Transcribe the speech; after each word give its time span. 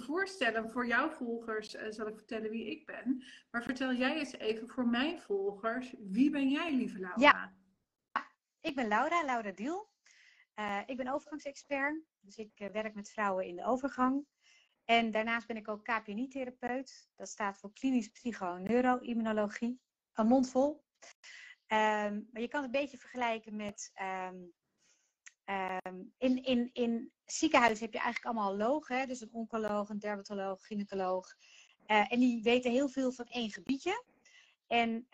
voorstellen. 0.00 0.70
Voor 0.70 0.86
jouw 0.86 1.10
volgers 1.10 1.74
uh, 1.74 1.82
zal 1.88 2.06
ik 2.06 2.16
vertellen 2.16 2.50
wie 2.50 2.70
ik 2.70 2.86
ben. 2.86 3.24
Maar 3.50 3.62
vertel 3.62 3.92
jij 3.92 4.18
eens 4.18 4.32
even 4.32 4.68
voor 4.68 4.86
mijn 4.86 5.20
volgers. 5.20 5.94
Wie 5.98 6.30
ben 6.30 6.48
jij, 6.48 6.74
lieve 6.74 6.98
Laura? 6.98 7.20
Ja, 7.20 7.54
ik 8.60 8.74
ben 8.74 8.88
Laura, 8.88 9.24
Laura 9.24 9.50
Diel. 9.50 9.90
Uh, 10.54 10.80
ik 10.86 10.96
ben 10.96 11.08
overgangsexpert. 11.08 12.02
Dus 12.20 12.36
ik 12.36 12.68
werk 12.72 12.94
met 12.94 13.10
vrouwen 13.10 13.46
in 13.46 13.56
de 13.56 13.64
overgang. 13.64 14.26
En 14.84 15.10
daarnaast 15.10 15.46
ben 15.46 15.56
ik 15.56 15.68
ook 15.68 15.84
KPNI-therapeut. 15.84 17.08
Dat 17.16 17.28
staat 17.28 17.58
voor 17.58 17.72
klinisch 17.72 18.08
psychoneuroimmunologie. 18.08 19.80
Een 20.12 20.26
mond 20.26 20.50
vol. 20.50 20.84
Um, 21.66 22.28
maar 22.32 22.42
je 22.42 22.48
kan 22.48 22.62
het 22.62 22.74
een 22.74 22.80
beetje 22.80 22.98
vergelijken 22.98 23.56
met. 23.56 23.92
Um, 24.28 24.52
um, 25.50 26.12
in, 26.18 26.42
in, 26.42 26.70
in 26.72 27.12
heb 27.24 27.92
je 27.92 27.98
eigenlijk 27.98 28.24
allemaal 28.24 28.56
logen. 28.56 28.98
Hè? 28.98 29.06
Dus 29.06 29.20
een 29.20 29.32
oncoloog, 29.32 29.88
een 29.88 29.98
dermatoloog, 29.98 30.66
gynaecoloog. 30.66 31.34
Uh, 31.86 32.12
en 32.12 32.20
die 32.20 32.42
weten 32.42 32.70
heel 32.70 32.88
veel 32.88 33.12
van 33.12 33.26
één 33.26 33.50
gebiedje. 33.50 34.04
En 34.66 35.06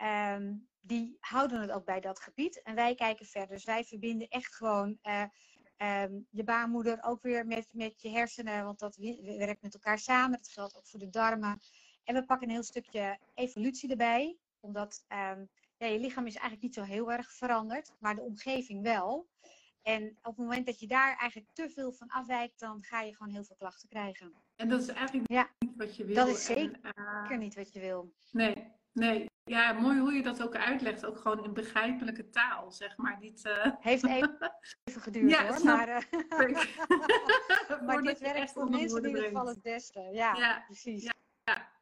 die 0.81 1.17
houden 1.19 1.61
het 1.61 1.71
ook 1.71 1.85
bij 1.85 1.99
dat 1.99 2.19
gebied. 2.19 2.61
En 2.61 2.75
wij 2.75 2.95
kijken 2.95 3.25
verder. 3.25 3.55
Dus 3.55 3.65
wij 3.65 3.83
verbinden 3.83 4.27
echt 4.27 4.55
gewoon. 4.55 4.97
Uh, 5.03 5.23
Um, 5.83 6.27
je 6.29 6.43
baarmoeder 6.43 7.03
ook 7.03 7.21
weer 7.21 7.45
met, 7.45 7.67
met 7.71 8.01
je 8.01 8.09
hersenen, 8.09 8.63
want 8.63 8.79
dat 8.79 8.95
werkt 8.95 9.61
met 9.61 9.73
elkaar 9.73 9.99
samen. 9.99 10.37
Dat 10.37 10.47
geldt 10.47 10.77
ook 10.77 10.87
voor 10.87 10.99
de 10.99 11.09
darmen. 11.09 11.61
En 12.03 12.13
we 12.13 12.25
pakken 12.25 12.47
een 12.47 12.53
heel 12.53 12.63
stukje 12.63 13.19
evolutie 13.33 13.89
erbij, 13.89 14.37
omdat 14.59 15.05
ja, 15.07 15.47
je 15.77 15.99
lichaam 15.99 16.25
is 16.25 16.35
eigenlijk 16.35 16.61
niet 16.61 16.73
zo 16.73 16.81
heel 16.81 17.11
erg 17.11 17.31
veranderd, 17.31 17.91
maar 17.99 18.15
de 18.15 18.21
omgeving 18.21 18.83
wel. 18.83 19.27
En 19.87 20.17
op 20.21 20.37
het 20.37 20.37
moment 20.37 20.65
dat 20.65 20.79
je 20.79 20.87
daar 20.87 21.17
eigenlijk 21.17 21.53
te 21.53 21.69
veel 21.69 21.91
van 21.91 22.07
afwijkt, 22.07 22.59
dan 22.59 22.83
ga 22.83 23.01
je 23.01 23.15
gewoon 23.15 23.33
heel 23.33 23.43
veel 23.43 23.55
klachten 23.55 23.89
krijgen. 23.89 24.33
En 24.55 24.69
dat 24.69 24.81
is 24.81 24.87
eigenlijk 24.87 25.31
ja, 25.31 25.49
niet 25.59 25.75
wat 25.77 25.95
je 25.95 26.05
wil. 26.05 26.15
Dat 26.15 26.27
is 26.27 26.45
zeker 26.45 26.79
en, 26.81 27.31
uh, 27.31 27.37
niet 27.37 27.55
wat 27.55 27.73
je 27.73 27.79
wil. 27.79 28.13
Nee, 28.31 28.71
nee. 28.93 29.25
Ja, 29.43 29.73
mooi 29.73 29.99
hoe 29.99 30.13
je 30.13 30.23
dat 30.23 30.43
ook 30.43 30.55
uitlegt. 30.55 31.05
Ook 31.05 31.17
gewoon 31.17 31.43
in 31.43 31.53
begrijpelijke 31.53 32.29
taal, 32.29 32.71
zeg 32.71 32.97
maar. 32.97 33.17
Niet, 33.19 33.45
uh... 33.45 33.71
Heeft 33.79 34.05
even, 34.05 34.51
even 34.83 35.01
geduurd 35.01 35.29
ja, 35.29 35.47
hoor. 35.47 35.65
Maar, 35.65 35.89
uh... 35.89 36.01
maar 37.85 38.01
dit 38.01 38.19
werkt 38.19 38.51
voor 38.51 38.69
mensen 38.69 39.03
in 39.03 39.07
ieder 39.07 39.23
geval 39.23 39.47
het 39.47 39.61
beste. 39.61 39.99
Ja, 39.99 40.35
ja 40.35 40.63
precies. 40.65 41.03
Ja. 41.03 41.16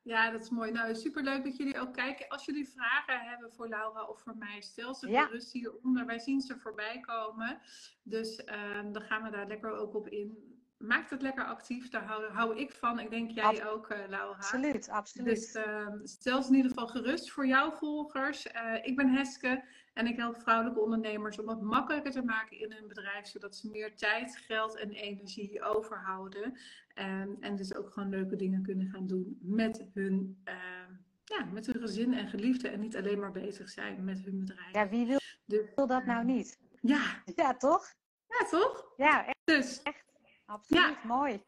Ja, 0.06 0.31
dat 0.31 0.42
is 0.42 0.50
mooi. 0.50 0.72
Nou, 0.72 0.95
superleuk 0.95 1.44
dat 1.44 1.58
jullie 1.58 1.80
ook 1.80 1.94
kijken. 1.94 2.28
Als 2.28 2.45
jullie 2.45 2.70
vragen 2.70 3.20
hebben 3.20 3.52
voor 3.52 3.67
Laura 3.67 4.03
of 4.03 4.22
voor 4.22 4.38
mij, 4.38 4.62
stel 4.62 4.95
ze 4.95 5.09
ja. 5.09 5.25
gerust 5.25 5.52
hieronder. 5.52 6.06
Wij 6.06 6.20
zien 6.20 6.42
ze 6.42 6.59
voorbij 6.59 7.00
komen. 7.00 7.59
Dus 8.03 8.39
uh, 8.39 8.84
dan 8.92 9.02
gaan 9.02 9.23
we 9.23 9.30
daar 9.30 9.47
lekker 9.47 9.72
ook 9.72 9.95
op 9.95 10.08
in 10.08 10.55
maakt 10.78 11.09
het 11.09 11.22
lekker 11.22 11.45
actief. 11.45 11.90
Daar 11.90 12.04
hou, 12.04 12.31
hou 12.31 12.59
ik 12.59 12.72
van. 12.72 13.00
Ik 13.00 13.09
denk 13.09 13.31
jij 13.31 13.68
ook, 13.68 13.92
uh, 13.92 13.98
Laura. 14.09 14.36
Absoluut, 14.36 14.90
absoluut. 14.90 15.28
Dus 15.28 15.56
uh, 15.56 15.88
stel 16.04 16.42
ze 16.42 16.50
in 16.50 16.56
ieder 16.56 16.72
geval 16.72 16.88
gerust 16.88 17.31
voor 17.31 17.48
jouw 17.48 17.72
volgers. 17.72 18.45
Uh, 18.45 18.76
ik 18.81 18.96
ben 18.96 19.09
Heske 19.09 19.64
en 19.94 20.08
ik 20.08 20.18
help 20.18 20.42
vrouwelijke 20.42 20.80
ondernemers 20.80 21.40
om 21.40 21.50
het 21.50 21.62
makkelijker 21.62 22.12
te 22.12 22.23
maken 22.23 22.59
in 22.59 22.72
hun 22.72 22.88
bedrijf, 22.88 23.26
zodat 23.28 23.56
ze 23.56 23.70
meer 23.70 23.96
tijd, 23.96 24.38
geld 24.38 24.78
en 24.78 24.92
energie 24.92 25.62
overhouden. 25.64 26.59
En, 26.94 27.38
en 27.40 27.56
dus 27.56 27.76
ook 27.76 27.94
gewoon 27.94 28.09
leuke 28.09 28.36
dingen 28.36 28.64
kunnen 28.64 28.88
gaan 28.88 29.08
doen 29.08 29.38
met 29.42 29.86
hun, 29.94 30.42
ehm, 30.44 30.92
ja, 31.23 31.46
met 31.46 31.66
hun 31.66 31.81
gezin 31.81 32.14
en 32.14 32.28
geliefden. 32.28 32.72
En 32.72 32.80
niet 32.80 32.96
alleen 32.96 33.20
maar 33.20 33.31
bezig 33.31 33.70
zijn 33.70 34.03
met 34.03 34.20
hun 34.23 34.40
bedrijf. 34.40 34.73
Ja, 34.73 34.90
wie 34.90 35.06
wil, 35.06 35.20
dus, 35.46 35.66
wil 35.76 35.88
dat 35.88 36.06
nou 36.06 36.26
niet? 36.26 36.59
Ja. 36.81 37.23
Ja, 37.36 37.58
toch? 37.58 37.94
Ja, 38.28 38.46
toch? 38.50 38.94
Ja, 38.98 39.26
echt. 39.26 39.36
Dus, 39.44 39.81
echt 39.81 40.05
Absoluut, 40.46 40.98
ja. 41.02 41.08
mooi. 41.08 41.44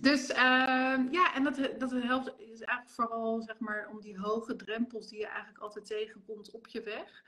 Dus 0.00 0.30
uh, 0.30 0.36
ja, 1.10 1.34
en 1.34 1.42
dat, 1.42 1.56
dat 1.78 1.90
helpt 1.90 2.34
is 2.38 2.60
eigenlijk 2.60 2.90
vooral 2.90 3.40
zeg 3.40 3.58
maar, 3.58 3.88
om 3.90 4.00
die 4.00 4.18
hoge 4.18 4.56
drempels 4.56 5.08
die 5.08 5.18
je 5.18 5.26
eigenlijk 5.26 5.58
altijd 5.58 5.86
tegenkomt 5.86 6.50
op 6.50 6.66
je 6.66 6.82
weg. 6.82 7.24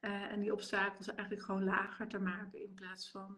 Uh, 0.00 0.32
en 0.32 0.40
die 0.40 0.52
obstakels 0.52 1.08
eigenlijk 1.08 1.42
gewoon 1.42 1.64
lager 1.64 2.08
te 2.08 2.18
maken 2.18 2.62
in 2.62 2.74
plaats 2.74 3.10
van. 3.10 3.36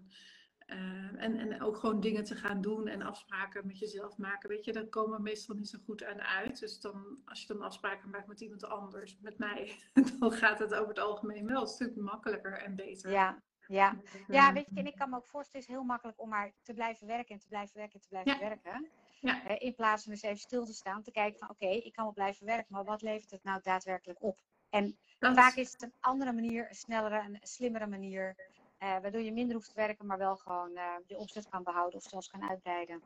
Uh, 0.67 1.23
en, 1.23 1.37
en 1.37 1.63
ook 1.63 1.77
gewoon 1.77 2.01
dingen 2.01 2.25
te 2.25 2.35
gaan 2.35 2.61
doen 2.61 2.87
en 2.87 3.03
afspraken 3.03 3.67
met 3.67 3.79
jezelf 3.79 4.19
maken. 4.19 4.49
Weet 4.49 4.65
je, 4.65 4.73
daar 4.73 4.87
komen 4.87 5.17
we 5.17 5.23
meestal 5.23 5.57
niet 5.57 5.69
zo 5.69 5.79
goed 5.85 6.05
aan 6.05 6.21
uit. 6.21 6.61
Dus 6.61 6.81
dan, 6.81 7.19
als 7.25 7.41
je 7.41 7.47
dan 7.47 7.63
afspraken 7.63 8.11
maakt 8.11 8.27
met 8.27 8.41
iemand 8.41 8.65
anders, 8.65 9.19
met 9.21 9.39
mij, 9.39 9.83
dan 10.19 10.33
gaat 10.33 10.59
het 10.59 10.75
over 10.75 10.89
het 10.89 10.99
algemeen 10.99 11.47
wel 11.47 11.61
een 11.61 11.67
stuk 11.67 11.97
makkelijker 11.97 12.53
en 12.53 12.77
beter. 12.77 13.11
Ja, 13.11 13.43
ja. 13.71 13.97
ja, 14.29 14.53
weet 14.53 14.71
je, 14.71 14.77
en 14.77 14.87
ik 14.87 14.95
kan 14.95 15.11
me 15.11 15.17
ook 15.17 15.27
voorstellen, 15.27 15.61
het 15.61 15.69
is 15.69 15.77
heel 15.77 15.85
makkelijk 15.85 16.21
om 16.21 16.29
maar 16.29 16.53
te 16.63 16.75
blijven 16.75 17.07
werken 17.07 17.35
en 17.35 17.41
te 17.41 17.49
blijven 17.49 17.77
werken 17.77 17.95
en 17.95 18.01
te 18.01 18.09
blijven 18.09 18.39
werken. 18.39 18.89
Ja. 19.21 19.59
in 19.59 19.75
plaats 19.75 20.03
van 20.03 20.13
eens 20.13 20.23
even 20.23 20.39
stil 20.39 20.65
te 20.65 20.73
staan, 20.73 21.03
te 21.03 21.11
kijken 21.11 21.39
van 21.39 21.51
oké, 21.51 21.67
ik 21.67 21.93
kan 21.93 22.05
wel 22.05 22.13
blijven 22.13 22.47
werken, 22.47 22.67
maar 22.69 22.85
wat 22.85 23.03
levert 23.03 23.31
het 23.31 23.45
nou 23.45 23.61
daadwerkelijk 23.63 24.23
op? 24.23 24.39
En 24.71 24.99
vaak 25.19 25.55
is 25.55 25.73
het 25.73 25.83
een 25.83 25.95
andere 26.01 26.33
manier, 26.33 26.67
een 26.69 26.75
snellere, 26.75 27.19
een 27.19 27.39
slimmere 27.43 27.87
manier, 27.87 28.37
uh, 28.83 28.99
waardoor 29.03 29.21
je 29.21 29.33
minder 29.33 29.55
hoeft 29.55 29.69
te 29.69 29.75
werken, 29.75 30.07
maar 30.07 30.19
wel 30.19 30.37
gewoon 30.37 30.71
uh, 30.75 30.83
je 31.07 31.19
omzet 31.19 31.49
kan 31.49 31.63
behouden 31.63 31.99
of 31.99 32.03
zelfs 32.03 32.29
kan 32.29 32.49
uitbreiden. 32.49 33.03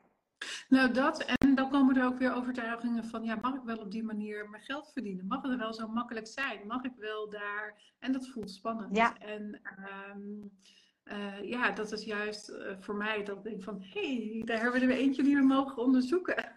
Nou, 0.69 0.93
dat. 0.93 1.25
En 1.25 1.44
dan 1.71 1.81
komen 1.81 1.97
er 1.97 2.07
ook 2.07 2.19
weer 2.19 2.35
overtuigingen 2.35 3.05
van, 3.05 3.25
ja, 3.25 3.39
mag 3.41 3.55
ik 3.55 3.63
wel 3.65 3.77
op 3.77 3.91
die 3.91 4.03
manier 4.03 4.49
mijn 4.51 4.63
geld 4.63 4.93
verdienen? 4.93 5.27
Mag 5.27 5.43
het 5.43 5.59
wel 5.59 5.75
zo 5.75 5.89
makkelijk 5.89 6.27
zijn? 6.27 6.67
Mag 6.67 6.85
ik 6.85 6.95
wel 6.97 7.31
daar? 7.31 7.95
En 7.99 8.13
dat 8.13 8.29
voelt 8.29 8.51
spannend. 8.51 8.97
Ja. 8.97 9.19
En 9.19 9.61
um, 10.11 10.51
uh, 11.05 11.43
ja, 11.43 11.71
dat 11.71 11.93
is 11.93 12.05
juist 12.05 12.51
uh, 12.51 12.77
voor 12.79 12.95
mij 12.95 13.25
dat 13.25 13.37
ik 13.37 13.43
denk 13.43 13.63
van, 13.63 13.83
hé, 13.83 14.17
hey, 14.17 14.43
daar 14.45 14.61
hebben 14.61 14.81
we 14.81 14.87
er 14.87 14.99
eentje 14.99 15.23
die 15.23 15.37
we 15.37 15.43
mogen 15.43 15.83
onderzoeken. 15.83 16.53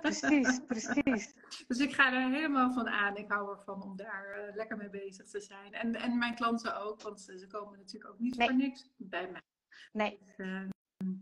Precies, 0.00 0.60
precies. 0.66 1.34
dus 1.66 1.78
ik 1.78 1.94
ga 1.94 2.12
er 2.12 2.30
helemaal 2.30 2.72
van 2.72 2.88
aan. 2.88 3.16
Ik 3.16 3.30
hou 3.30 3.50
ervan 3.50 3.82
om 3.82 3.96
daar 3.96 4.48
uh, 4.48 4.54
lekker 4.54 4.76
mee 4.76 4.90
bezig 4.90 5.26
te 5.26 5.40
zijn. 5.40 5.72
En, 5.72 5.94
en 5.94 6.18
mijn 6.18 6.34
klanten 6.34 6.80
ook, 6.80 7.02
want 7.02 7.20
ze 7.20 7.46
komen 7.46 7.78
natuurlijk 7.78 8.12
ook 8.12 8.18
niet 8.18 8.36
nee. 8.36 8.48
voor 8.48 8.56
niks 8.56 8.90
bij 8.96 9.30
mij. 9.30 9.42
Nee. 9.92 10.18
Dus, 10.36 10.68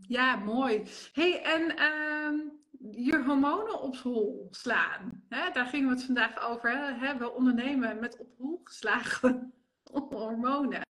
ja, 0.01 0.35
mooi. 0.35 0.83
hey, 1.13 1.43
en 1.43 1.61
uh, 1.61 2.51
je 2.91 3.23
hormonen 3.25 3.81
op 3.81 3.95
hol 3.95 4.47
slaan. 4.51 5.23
Hè? 5.29 5.51
Daar 5.51 5.65
gingen 5.65 5.89
we 5.89 5.95
het 5.95 6.05
vandaag 6.05 6.49
over. 6.49 6.99
Hè? 6.99 7.17
We 7.17 7.31
ondernemen 7.31 7.99
met 7.99 8.19
op 8.19 8.27
hol 8.37 8.61
geslagen 8.63 9.53
hormonen. 10.09 10.81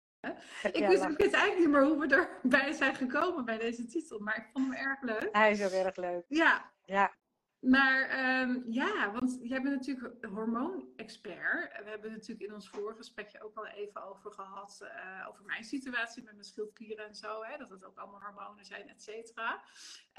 Ik, 0.73 0.87
wist, 0.87 1.05
ik 1.05 1.21
eigenlijk 1.21 1.59
niet 1.59 1.69
meer 1.69 1.85
hoe 1.85 1.99
we 1.99 2.29
erbij 2.43 2.73
zijn 2.73 2.95
gekomen 2.95 3.45
bij 3.45 3.59
deze 3.59 3.87
titel, 3.87 4.19
maar 4.19 4.37
ik 4.37 4.49
vond 4.53 4.65
hem 4.65 4.87
erg 4.89 5.03
leuk. 5.03 5.29
Hij 5.33 5.51
is 5.51 5.65
ook 5.65 5.71
erg 5.71 5.97
leuk. 5.97 6.25
Ja. 6.29 6.73
Ja. 6.85 7.15
Maar 7.63 8.01
um, 8.41 8.65
ja, 8.69 9.13
want 9.13 9.39
jij 9.43 9.63
bent 9.63 9.75
natuurlijk 9.75 10.27
hormoonexpert. 10.27 11.79
We 11.85 11.89
hebben 11.91 12.11
het 12.11 12.19
natuurlijk 12.19 12.49
in 12.49 12.55
ons 12.55 12.69
vorige 12.69 12.97
gesprekje 12.97 13.43
ook 13.43 13.57
al 13.57 13.67
even 13.67 14.05
over 14.05 14.33
gehad. 14.33 14.81
Uh, 14.83 15.29
over 15.29 15.45
mijn 15.45 15.65
situatie 15.65 16.23
met 16.23 16.33
mijn 16.33 16.45
schildklieren 16.45 17.07
en 17.07 17.15
zo. 17.15 17.43
Hè, 17.43 17.57
dat 17.57 17.71
het 17.71 17.85
ook 17.85 17.99
allemaal 17.99 18.21
hormonen 18.21 18.65
zijn, 18.65 18.89
et 18.89 19.03
cetera. 19.03 19.63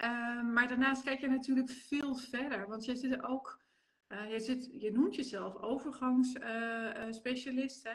Um, 0.04 0.54
maar 0.54 0.68
daarnaast 0.68 1.04
kijk 1.04 1.20
je 1.20 1.28
natuurlijk 1.28 1.70
veel 1.70 2.16
verder. 2.16 2.68
Want 2.68 2.86
jij 2.86 2.96
zit 2.96 3.24
ook 3.24 3.60
uh, 4.14 4.32
je, 4.32 4.40
zit, 4.40 4.70
je, 4.72 4.92
noemt 4.92 5.16
jezelf 5.16 5.56
overgangsspecialist, 5.56 7.86
uh, 7.86 7.92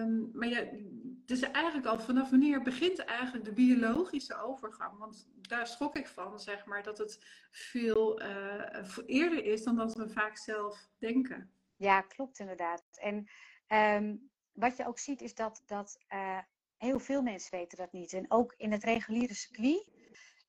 um, 0.00 0.30
maar 0.32 0.48
je, 0.48 0.90
dus 1.26 1.40
eigenlijk 1.40 1.86
al 1.86 1.98
vanaf 1.98 2.30
wanneer 2.30 2.62
begint 2.62 2.98
eigenlijk 2.98 3.44
de 3.44 3.52
biologische 3.52 4.42
overgang? 4.42 4.98
Want 4.98 5.28
daar 5.40 5.66
schrok 5.66 5.96
ik 5.96 6.08
van, 6.08 6.40
zeg 6.40 6.66
maar, 6.66 6.82
dat 6.82 6.98
het 6.98 7.24
veel 7.50 8.22
uh, 8.22 8.98
eerder 9.06 9.44
is 9.44 9.62
dan 9.62 9.76
dat 9.76 9.94
we 9.94 10.08
vaak 10.08 10.36
zelf 10.36 10.88
denken. 10.98 11.50
Ja, 11.76 12.00
klopt 12.00 12.38
inderdaad. 12.38 12.84
En 12.92 13.28
um, 13.68 14.30
wat 14.52 14.76
je 14.76 14.86
ook 14.86 14.98
ziet 14.98 15.20
is 15.20 15.34
dat, 15.34 15.62
dat 15.66 16.04
uh, 16.12 16.38
heel 16.76 16.98
veel 16.98 17.22
mensen 17.22 17.58
weten 17.58 17.78
dat 17.78 17.92
niet. 17.92 18.12
En 18.12 18.30
ook 18.30 18.54
in 18.56 18.72
het 18.72 18.84
reguliere 18.84 19.34
circuit 19.34 19.86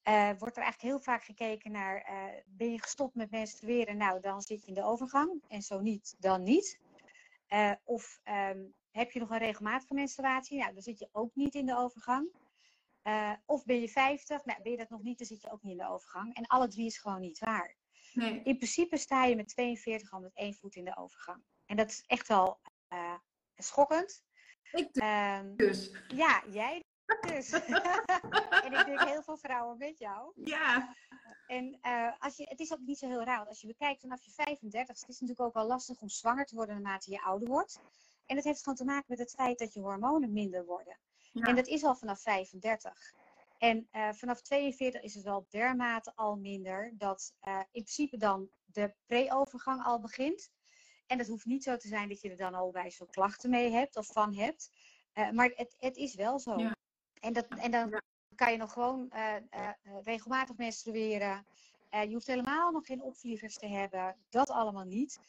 uh, 0.07 0.29
wordt 0.37 0.57
er 0.57 0.63
eigenlijk 0.63 0.81
heel 0.81 0.99
vaak 0.99 1.23
gekeken 1.23 1.71
naar, 1.71 2.09
uh, 2.09 2.41
ben 2.45 2.71
je 2.71 2.81
gestopt 2.81 3.15
met 3.15 3.31
menstrueren? 3.31 3.97
Nou, 3.97 4.19
dan 4.21 4.41
zit 4.41 4.61
je 4.61 4.67
in 4.67 4.73
de 4.73 4.83
overgang. 4.83 5.43
En 5.47 5.61
zo 5.61 5.79
niet, 5.79 6.15
dan 6.19 6.43
niet. 6.43 6.79
Uh, 7.49 7.71
of 7.83 8.19
um, 8.25 8.73
heb 8.91 9.11
je 9.11 9.19
nog 9.19 9.29
een 9.29 9.37
regelmatige 9.37 9.93
menstruatie? 9.93 10.57
Nou, 10.57 10.73
dan 10.73 10.81
zit 10.81 10.99
je 10.99 11.09
ook 11.11 11.35
niet 11.35 11.55
in 11.55 11.65
de 11.65 11.77
overgang. 11.77 12.29
of 13.45 13.65
ben 13.65 13.81
je 13.81 13.89
50? 13.89 14.45
Nou, 14.45 14.61
ben 14.61 14.71
je 14.71 14.77
dat 14.77 14.89
nog 14.89 15.03
niet, 15.03 15.17
dan 15.17 15.27
zit 15.27 15.41
je 15.41 15.51
ook 15.51 15.63
niet 15.63 15.71
in 15.71 15.77
de 15.77 15.89
overgang. 15.89 16.35
En 16.35 16.47
alle 16.47 16.67
drie 16.67 16.85
is 16.85 16.97
gewoon 16.97 17.21
niet 17.21 17.39
waar. 17.39 17.75
Nee. 18.13 18.41
In 18.43 18.57
principe 18.57 18.97
sta 18.97 19.25
je 19.25 19.35
met 19.35 19.47
42 19.47 20.11
al 20.11 20.19
met 20.19 20.33
één 20.33 20.53
voet 20.53 20.75
in 20.75 20.85
de 20.85 20.97
overgang. 20.97 21.43
En 21.65 21.75
dat 21.75 21.89
is 21.89 22.03
echt 22.05 22.27
wel 22.27 22.59
schokkend. 23.55 24.23
Ik 24.71 24.93
dus. 25.55 25.89
Um, 25.89 26.17
ja, 26.17 26.43
jij 26.49 26.83
dus. 27.21 27.51
en 28.65 28.73
ik 28.73 28.85
denk 28.85 29.01
heel 29.01 29.23
veel 29.23 29.37
vrouwen 29.37 29.77
met 29.77 29.97
jou. 29.97 30.31
Ja. 30.35 30.95
En 31.47 31.79
uh, 31.81 32.11
als 32.19 32.37
je, 32.37 32.43
het 32.49 32.59
is 32.59 32.73
ook 32.73 32.79
niet 32.79 32.97
zo 32.97 33.07
heel 33.07 33.23
raar. 33.23 33.47
Als 33.47 33.61
je 33.61 33.67
bekijkt 33.67 34.01
vanaf 34.01 34.23
je 34.23 34.31
35, 34.31 34.99
het 34.99 35.09
is 35.09 35.19
natuurlijk 35.19 35.47
ook 35.47 35.53
wel 35.53 35.67
lastig 35.67 36.01
om 36.01 36.09
zwanger 36.09 36.45
te 36.45 36.55
worden 36.55 36.81
naarmate 36.81 37.11
je 37.11 37.21
ouder 37.21 37.47
wordt. 37.47 37.79
En 38.25 38.35
dat 38.35 38.43
heeft 38.43 38.63
gewoon 38.63 38.77
te 38.77 38.85
maken 38.85 39.05
met 39.07 39.19
het 39.19 39.31
feit 39.31 39.59
dat 39.59 39.73
je 39.73 39.79
hormonen 39.79 40.33
minder 40.33 40.65
worden. 40.65 40.97
Ja. 41.31 41.43
En 41.43 41.55
dat 41.55 41.67
is 41.67 41.83
al 41.83 41.95
vanaf 41.95 42.21
35. 42.21 43.13
En 43.57 43.87
uh, 43.91 44.09
vanaf 44.13 44.41
42 44.41 45.01
is 45.01 45.13
het 45.13 45.23
wel 45.23 45.45
dermate 45.49 46.11
al 46.15 46.35
minder 46.35 46.93
dat 46.97 47.33
uh, 47.47 47.57
in 47.57 47.83
principe 47.83 48.17
dan 48.17 48.49
de 48.65 48.93
pre-overgang 49.05 49.83
al 49.83 49.99
begint. 49.99 50.51
En 51.07 51.17
het 51.17 51.27
hoeft 51.27 51.45
niet 51.45 51.63
zo 51.63 51.77
te 51.77 51.87
zijn 51.87 52.09
dat 52.09 52.21
je 52.21 52.29
er 52.29 52.37
dan 52.37 52.53
al 52.53 52.71
bij 52.71 52.91
zo'n 52.91 53.09
klachten 53.09 53.49
mee 53.49 53.71
hebt 53.71 53.95
of 53.95 54.07
van 54.07 54.35
hebt. 54.35 54.71
Uh, 55.13 55.31
maar 55.31 55.51
het, 55.55 55.75
het, 55.77 55.97
is 55.97 56.15
wel 56.15 56.39
zo. 56.39 56.59
Ja. 56.59 56.76
En, 57.27 57.33
dat, 57.33 57.47
en 57.47 57.71
dan 57.71 58.01
kan 58.35 58.51
je 58.51 58.57
nog 58.57 58.73
gewoon 58.73 59.11
regelmatig 60.03 60.57
menstrueren. 60.57 61.45
je 61.89 62.13
hoeft 62.13 62.27
helemaal 62.27 62.71
nog 62.71 62.85
geen 62.85 63.01
opvliegers 63.01 63.57
te 63.57 63.67
hebben. 63.67 64.15
Dat 64.29 64.49
allemaal 64.49 64.83
niet. 64.83 65.19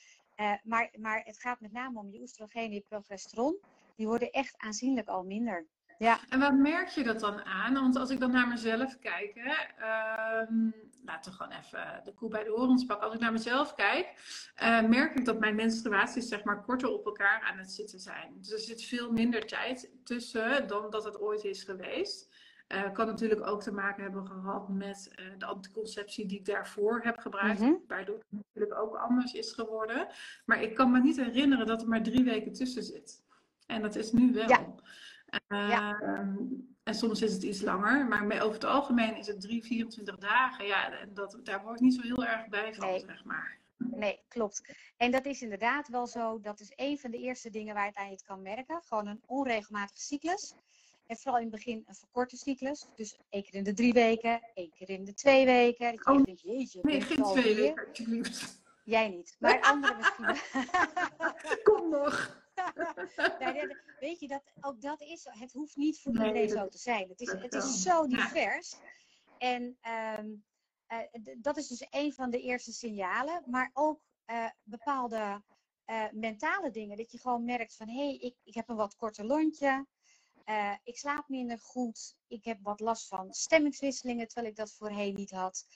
maar, 0.63 0.91
maar 0.99 1.21
het 1.25 1.41
gaat 1.41 1.61
met 1.61 1.73
name 1.73 1.99
om 1.99 2.11
je 2.11 2.21
oestrogeen 2.21 2.65
en 2.65 2.73
je 2.73 2.85
progesteron. 2.89 3.59
Die 3.97 4.07
worden 4.07 4.31
echt 4.31 4.55
aanzienlijk 4.57 5.09
al 5.09 5.25
minder. 5.25 5.67
Ja. 5.99 6.21
En 6.29 6.39
wat 6.39 6.55
merk 6.55 6.89
je 6.89 7.05
dat 7.05 7.21
dan 7.21 7.45
aan? 7.45 7.75
Want 7.75 7.97
als 7.97 8.11
ik 8.11 8.21
dan 8.21 8.31
naar 8.31 8.49
mezelf 8.49 8.99
kijk, 8.99 9.33
hè, 9.35 10.41
um, 10.41 10.75
laten 11.09 11.31
we 11.31 11.37
gewoon 11.37 11.59
even 11.59 12.01
de 12.05 12.15
koe 12.15 12.29
bij 12.29 12.45
de 12.45 12.51
horens 12.51 12.85
pakken. 12.85 13.07
Als 13.07 13.15
ik 13.15 13.21
naar 13.21 13.33
mezelf 13.33 13.75
kijk, 13.75 14.07
uh, 14.63 14.89
merk 14.89 15.19
ik 15.19 15.25
dat 15.25 15.39
mijn 15.39 15.55
menstruaties 15.55 16.29
zeg 16.29 16.45
maar 16.45 16.63
korter 16.63 16.89
op 16.89 17.07
elkaar 17.07 17.41
aan 17.41 17.59
het 17.59 17.71
zitten 17.71 18.01
zijn. 18.01 18.35
Dus 18.41 18.53
er 18.53 18.59
zit 18.59 18.83
veel 18.83 19.13
minder 19.13 19.47
tijd 19.47 19.91
tussen 20.05 20.67
dan 20.69 20.91
dat 20.91 21.05
het 21.05 21.21
ooit 21.21 21.45
is 21.45 21.63
geweest. 21.63 22.37
Uh, 22.69 22.93
kan 22.93 23.07
natuurlijk 23.07 23.47
ook 23.47 23.63
te 23.63 23.73
maken 23.73 24.03
hebben 24.03 24.27
gehad 24.27 24.69
met 24.69 25.11
uh, 25.11 25.27
de 25.39 25.47
anticonceptie 25.47 26.27
die 26.27 26.39
ik 26.39 26.45
daarvoor 26.45 27.01
heb 27.03 27.19
gebruikt. 27.19 27.61
Mm 27.61 27.67
-hmm. 27.67 27.85
Waardoor 27.87 28.17
het 28.17 28.27
natuurlijk 28.31 28.81
ook 28.81 28.97
anders 28.97 29.33
is 29.33 29.53
geworden. 29.53 30.09
Maar 30.45 30.63
ik 30.63 30.75
kan 30.75 30.91
me 30.91 31.01
niet 31.01 31.17
herinneren 31.17 31.67
dat 31.67 31.83
er 31.83 31.89
maar 31.89 32.03
drie 32.03 32.25
weken 32.25 32.53
tussen 32.53 32.83
zit. 32.83 33.23
En 33.67 33.83
dat 33.83 33.97
is 33.97 34.13
nu 34.13 34.33
wel. 34.33 34.49
Ja. 34.49 34.75
Uh, 35.49 35.69
ja. 35.69 35.99
En 36.83 36.95
soms 36.95 37.23
is 37.23 37.33
het 37.33 37.43
iets 37.43 37.63
langer, 37.63 38.07
maar 38.07 38.41
over 38.41 38.55
het 38.55 38.65
algemeen 38.65 39.17
is 39.17 39.27
het 39.27 39.41
3, 39.41 39.65
24 39.65 40.17
dagen. 40.19 40.67
Ja, 40.67 40.93
en 40.93 41.15
dat, 41.15 41.39
daar 41.43 41.63
word 41.63 41.75
ik 41.75 41.81
niet 41.81 41.95
zo 41.95 42.03
heel 42.03 42.25
erg 42.25 42.49
bij 42.49 42.75
van, 42.75 42.89
nee. 42.89 43.01
zeg 43.01 43.25
maar. 43.25 43.59
Nee, 43.77 44.21
klopt. 44.29 44.75
En 44.97 45.11
dat 45.11 45.27
is 45.27 45.43
inderdaad 45.43 45.89
wel 45.89 46.07
zo. 46.07 46.41
Dat 46.41 46.61
is 46.61 46.73
een 46.77 46.99
van 46.99 47.11
de 47.11 47.19
eerste 47.19 47.51
dingen 47.51 47.75
waar 47.75 47.85
je 47.85 47.91
het 47.91 47.99
aan 47.99 48.11
je 48.11 48.23
kan 48.27 48.43
merken. 48.43 48.81
Gewoon 48.85 49.07
een 49.07 49.23
onregelmatige 49.27 50.01
cyclus. 50.01 50.55
En 51.07 51.17
vooral 51.17 51.41
in 51.41 51.47
het 51.47 51.55
begin 51.55 51.85
een 51.87 51.95
verkorte 51.95 52.37
cyclus. 52.37 52.87
Dus 52.97 53.19
één 53.29 53.43
keer 53.43 53.55
in 53.55 53.65
de 53.65 53.75
drie 53.75 53.93
weken, 53.93 54.41
één 54.55 54.71
keer 54.71 54.89
in 54.89 55.05
de 55.05 55.15
twee 55.15 55.45
weken. 55.45 56.07
Oh, 56.07 56.21
jeetje, 56.25 56.79
nee, 56.83 57.01
geen 57.01 57.23
twee 57.23 57.55
weken, 57.55 57.87
alsjeblieft. 57.89 58.61
Jij 58.85 59.09
niet, 59.09 59.37
maar 59.39 59.61
anderen 59.61 59.97
misschien. 59.97 60.37
Kom 61.65 61.91
nog. 61.91 62.47
nee, 63.39 63.77
weet 64.01 64.21
je, 64.21 64.29
dat, 64.29 64.43
ook 64.61 64.81
dat 64.81 65.01
is, 65.01 65.27
het 65.31 65.53
hoeft 65.53 65.77
niet 65.77 66.01
voor 66.01 66.13
iedereen 66.13 66.33
nee, 66.33 66.49
zo 66.49 66.69
te 66.69 66.79
zijn. 66.79 67.09
Het 67.09 67.21
is, 67.21 67.33
het 67.33 67.55
is 67.55 67.83
zo 67.83 68.07
divers. 68.07 68.77
En 69.39 69.79
um, 70.19 70.45
uh, 70.89 71.35
dat 71.39 71.57
is 71.57 71.69
dus 71.69 71.87
een 71.91 72.13
van 72.13 72.31
de 72.31 72.41
eerste 72.41 72.73
signalen. 72.73 73.43
Maar 73.47 73.71
ook 73.73 74.01
uh, 74.27 74.51
bepaalde 74.63 75.43
uh, 75.87 76.05
mentale 76.13 76.71
dingen. 76.71 76.97
Dat 76.97 77.13
je 77.13 77.19
gewoon 77.19 77.45
merkt 77.45 77.77
van, 77.77 77.89
hé, 77.89 78.07
hey, 78.07 78.17
ik, 78.17 78.37
ik 78.45 78.55
heb 78.55 78.69
een 78.69 78.77
wat 78.77 78.97
korter 78.97 79.25
lontje. 79.25 79.87
ik 80.83 80.99
slaap 80.99 81.29
minder 81.29 81.59
goed. 81.59 82.17
Ik 82.27 82.45
heb 82.45 82.59
wat 82.63 82.81
last 82.81 83.09
van 83.09 83.33
stemmingswisselingen, 83.33 84.27
terwijl 84.27 84.49
ik 84.49 84.57
dat 84.57 84.73
voorheen 84.73 85.15
niet 85.15 85.31
had. 85.31 85.67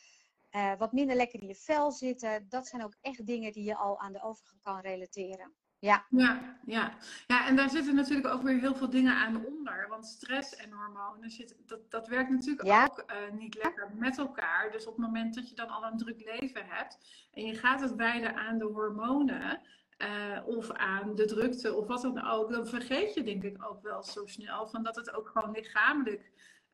wat 0.79 0.93
minder 0.93 1.17
lekker 1.17 1.41
in 1.41 1.47
je 1.47 1.55
vel 1.55 1.93
zitten. 1.93 2.49
Dat 2.49 2.67
zijn 2.67 2.85
ook 2.85 2.97
echt 3.01 3.27
dingen 3.27 3.53
die 3.53 3.65
je 3.65 3.77
al 3.77 3.99
aan 3.99 4.13
de 4.13 4.23
overgang 4.23 4.63
kan 4.63 4.81
relateren. 4.81 5.55
Ja. 5.83 6.05
Ja, 6.09 6.59
ja. 6.65 6.93
ja, 7.27 7.47
en 7.47 7.57
daar 7.57 7.71
zitten 7.71 7.95
natuurlijk 7.95 8.35
ook 8.35 8.43
weer 8.43 8.59
heel 8.59 8.75
veel 8.75 8.91
dingen 8.91 9.15
aan 9.15 9.47
onder. 9.47 9.87
Want 9.89 10.07
stress 10.07 10.57
en 10.57 10.73
hormonen, 10.73 11.31
zit, 11.31 11.57
dat, 11.67 11.91
dat 11.91 12.09
werkt 12.09 12.31
natuurlijk 12.31 12.69
ja. 12.69 12.85
ook 12.85 13.05
uh, 13.07 13.39
niet 13.39 13.55
lekker 13.63 13.91
met 13.95 14.19
elkaar. 14.19 14.71
Dus 14.71 14.87
op 14.87 14.97
het 14.97 15.07
moment 15.07 15.35
dat 15.35 15.49
je 15.49 15.55
dan 15.55 15.69
al 15.69 15.85
een 15.85 15.97
druk 15.97 16.23
leven 16.25 16.63
hebt 16.67 16.99
en 17.33 17.45
je 17.47 17.55
gaat 17.55 17.81
het 17.81 17.95
wijden 17.95 18.35
aan 18.35 18.59
de 18.59 18.65
hormonen 18.65 19.61
uh, 19.99 20.47
of 20.47 20.71
aan 20.71 21.15
de 21.15 21.25
drukte 21.25 21.75
of 21.75 21.87
wat 21.87 22.03
dan 22.03 22.25
ook, 22.25 22.53
dan 22.53 22.67
vergeet 22.67 23.15
je 23.15 23.23
denk 23.23 23.43
ik 23.43 23.65
ook 23.65 23.83
wel 23.83 24.03
zo 24.03 24.27
snel 24.27 24.67
van 24.67 24.83
dat 24.83 24.97
het 24.97 25.15
ook 25.15 25.29
gewoon 25.29 25.51
lichamelijk. 25.51 26.31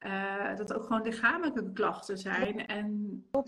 Uh, 0.06 0.56
dat 0.56 0.72
ook 0.72 0.82
gewoon 0.82 1.02
lichamelijke 1.02 1.72
klachten 1.72 2.18
zijn. 2.18 2.66
En 2.66 3.26
ook 3.30 3.46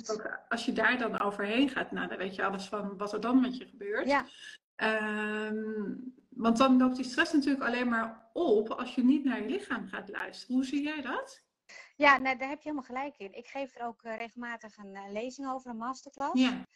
als 0.49 0.65
je 0.65 0.73
daar 0.73 0.99
dan 0.99 1.21
overheen 1.21 1.69
gaat, 1.69 1.91
nou, 1.91 2.09
dan 2.09 2.19
weet 2.19 2.35
je 2.35 2.45
alles 2.45 2.69
van 2.69 2.97
wat 2.97 3.13
er 3.13 3.21
dan 3.21 3.41
met 3.41 3.57
je 3.57 3.67
gebeurt. 3.67 4.09
Ja. 4.09 4.25
Um, 4.83 6.15
want 6.29 6.57
dan 6.57 6.79
loopt 6.79 6.97
die 6.97 7.05
stress 7.05 7.33
natuurlijk 7.33 7.65
alleen 7.65 7.89
maar 7.89 8.31
op 8.33 8.71
als 8.71 8.95
je 8.95 9.05
niet 9.05 9.25
naar 9.25 9.43
je 9.43 9.49
lichaam 9.49 9.87
gaat 9.89 10.09
luisteren. 10.09 10.55
Hoe 10.55 10.65
zie 10.65 10.83
jij 10.83 11.03
dat? 11.03 11.43
Ja, 11.97 12.19
nou, 12.19 12.39
daar 12.39 12.49
heb 12.49 12.63
je 12.63 12.69
helemaal 12.69 12.85
gelijk 12.85 13.19
in. 13.19 13.33
Ik 13.33 13.47
geef 13.47 13.77
er 13.77 13.87
ook 13.87 14.03
uh, 14.03 14.17
regelmatig 14.17 14.77
een 14.77 14.95
uh, 14.95 15.11
lezing 15.11 15.49
over, 15.49 15.71
een 15.71 15.77
masterclass. 15.77 16.41
Ja. 16.41 16.67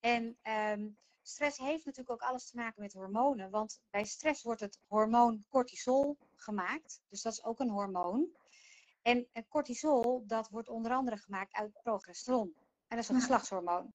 En 0.00 0.36
um, 0.72 0.96
stress 1.22 1.58
heeft 1.58 1.84
natuurlijk 1.84 2.22
ook 2.22 2.28
alles 2.28 2.50
te 2.50 2.56
maken 2.56 2.82
met 2.82 2.92
hormonen. 2.92 3.50
Want 3.50 3.80
bij 3.90 4.04
stress 4.04 4.42
wordt 4.42 4.60
het 4.60 4.80
hormoon 4.86 5.44
cortisol 5.48 6.16
gemaakt. 6.36 7.00
Dus 7.08 7.22
dat 7.22 7.32
is 7.32 7.44
ook 7.44 7.60
een 7.60 7.70
hormoon. 7.70 8.28
En 9.02 9.18
uh, 9.18 9.42
cortisol, 9.48 10.24
dat 10.26 10.48
wordt 10.48 10.68
onder 10.68 10.92
andere 10.92 11.16
gemaakt 11.16 11.52
uit 11.52 11.82
progesteron. 11.82 12.54
En 12.88 12.96
dat 12.96 12.98
is 12.98 13.08
een 13.08 13.20
geslachtshormoon. 13.20 13.92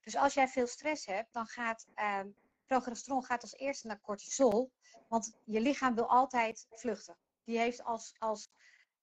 Dus 0.00 0.16
als 0.16 0.34
jij 0.34 0.48
veel 0.48 0.66
stress 0.66 1.06
hebt, 1.06 1.32
dan 1.32 1.46
gaat 1.46 1.86
um, 2.20 2.34
progesteron 2.80 3.24
gaat 3.24 3.42
als 3.42 3.54
eerste 3.54 3.86
naar 3.86 4.00
cortisol. 4.00 4.72
Want 5.08 5.38
je 5.44 5.60
lichaam 5.60 5.94
wil 5.94 6.08
altijd 6.08 6.66
vluchten. 6.70 7.16
Die 7.44 7.58
heeft 7.58 7.84
als, 7.84 8.14
als 8.18 8.50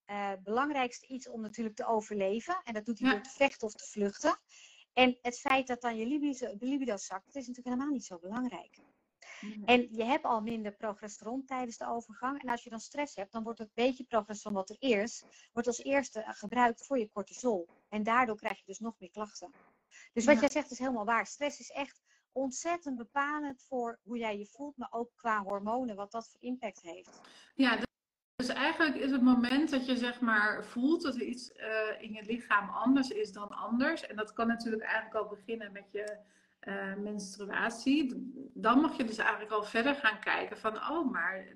uh, 0.06 0.32
belangrijkste 0.42 1.06
iets 1.06 1.28
om 1.28 1.40
natuurlijk 1.40 1.76
te 1.76 1.86
overleven. 1.86 2.60
En 2.64 2.74
dat 2.74 2.84
doet 2.84 2.98
hij 2.98 3.08
Ja. 3.08 3.14
door 3.14 3.22
te 3.22 3.30
vechten 3.30 3.66
of 3.66 3.72
te 3.72 3.84
vluchten. 3.84 4.38
En 4.92 5.18
het 5.22 5.40
feit 5.40 5.66
dat 5.66 5.80
dan 5.80 5.96
je 5.96 6.06
libido, 6.06 6.54
libido 6.58 6.96
zakt, 6.96 7.24
dat 7.26 7.34
is 7.34 7.46
natuurlijk 7.46 7.74
helemaal 7.76 7.94
niet 7.94 8.04
zo 8.04 8.18
belangrijk. 8.18 8.78
En 9.64 9.88
je 9.94 10.04
hebt 10.04 10.24
al 10.24 10.40
minder 10.40 10.72
progesteron 10.72 11.44
tijdens 11.44 11.76
de 11.76 11.86
overgang. 11.86 12.42
En 12.42 12.48
als 12.48 12.62
je 12.62 12.70
dan 12.70 12.80
stress 12.80 13.14
hebt, 13.14 13.32
dan 13.32 13.42
wordt 13.42 13.58
het 13.58 13.74
beetje 13.74 14.04
progesteron 14.04 14.54
wat 14.56 14.70
er 14.70 14.76
eerst, 14.78 15.48
wordt 15.52 15.68
als 15.68 15.78
eerste 15.78 16.24
gebruikt 16.26 16.86
voor 16.86 16.98
je 16.98 17.10
cortisol. 17.10 17.68
En 17.88 18.02
daardoor 18.02 18.36
krijg 18.36 18.58
je 18.58 18.64
dus 18.66 18.78
nog 18.78 18.94
meer 18.98 19.10
klachten. 19.10 19.52
Dus 20.12 20.24
wat 20.24 20.34
Ja. 20.34 20.40
jij 20.40 20.50
zegt 20.50 20.70
is 20.70 20.78
helemaal 20.78 21.04
waar. 21.04 21.26
Stress 21.26 21.58
is 21.60 21.70
echt 21.70 22.00
ontzettend 22.32 22.96
bepalend 22.96 23.64
voor 23.68 23.98
hoe 24.02 24.18
jij 24.18 24.38
je 24.38 24.46
voelt, 24.46 24.76
maar 24.76 24.88
ook 24.90 25.10
qua 25.16 25.42
hormonen, 25.42 25.96
wat 25.96 26.10
dat 26.10 26.28
voor 26.28 26.40
impact 26.40 26.82
heeft. 26.82 27.20
Ja, 27.54 27.76
dus- 27.76 28.48
eigenlijk 28.48 28.96
is 28.96 29.10
het 29.10 29.22
moment 29.22 29.70
dat 29.70 29.86
je 29.86 29.96
zeg 29.96 30.20
maar 30.20 30.64
voelt 30.64 31.02
dat 31.02 31.14
er 31.14 31.22
iets 31.22 31.52
eh, 31.52 32.02
in 32.02 32.12
je 32.12 32.24
lichaam 32.24 32.68
anders 32.68 33.08
is 33.08 33.32
dan 33.32 33.48
anders. 33.48 34.06
En 34.06 34.16
dat 34.16 34.32
kan 34.32 34.46
natuurlijk 34.46 34.82
eigenlijk 34.82 35.14
al 35.14 35.28
beginnen 35.28 35.72
met 35.72 35.92
je 35.92 36.18
eh, 36.60 36.94
menstruatie. 36.94 38.32
Dan 38.54 38.80
mag 38.80 38.96
je 38.96 39.04
dus 39.04 39.18
eigenlijk 39.18 39.52
al 39.52 39.62
verder 39.62 39.94
gaan 39.94 40.20
kijken 40.20 40.58
van, 40.58 40.76
oh, 40.76 41.10
maar 41.10 41.46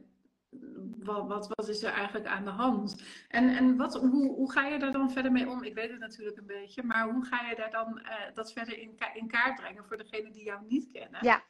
wat, 0.98 1.26
wat, 1.26 1.48
wat 1.54 1.68
is 1.68 1.82
er 1.82 1.92
eigenlijk 1.92 2.26
aan 2.26 2.44
de 2.44 2.50
hand? 2.50 3.02
En, 3.28 3.56
en 3.56 3.76
wat, 3.76 3.94
hoe, 3.94 4.34
hoe 4.34 4.52
ga 4.52 4.66
je 4.66 4.78
daar 4.78 4.92
dan 4.92 5.10
verder 5.10 5.32
mee 5.32 5.48
om? 5.48 5.62
Ik 5.62 5.74
weet 5.74 5.90
het 5.90 6.00
natuurlijk 6.00 6.38
een 6.38 6.46
beetje, 6.46 6.82
maar 6.82 7.10
hoe 7.10 7.24
ga 7.24 7.48
je 7.48 7.54
daar 7.54 7.70
dan 7.70 7.98
eh, 7.98 8.34
dat 8.34 8.52
verder 8.52 8.78
in, 8.78 8.98
in 9.14 9.28
kaart 9.28 9.60
brengen 9.60 9.84
voor 9.84 9.96
degenen 9.96 10.32
die 10.32 10.44
jou 10.44 10.64
niet 10.68 10.88
kennen? 10.92 11.24
Ja. 11.24 11.44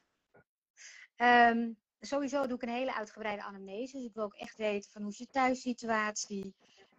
Ehm, 1.16 1.72
sowieso 2.00 2.46
doe 2.46 2.56
ik 2.56 2.62
een 2.62 2.68
hele 2.68 2.94
uitgebreide 2.94 3.42
anamnese. 3.42 3.96
Dus 3.96 4.06
ik 4.06 4.14
wil 4.14 4.24
ook 4.24 4.34
echt 4.34 4.56
weten 4.56 4.90
van 4.90 5.02
hoe 5.02 5.10
is 5.10 5.18
je 5.18 5.26
thuissituatie, 5.26 6.54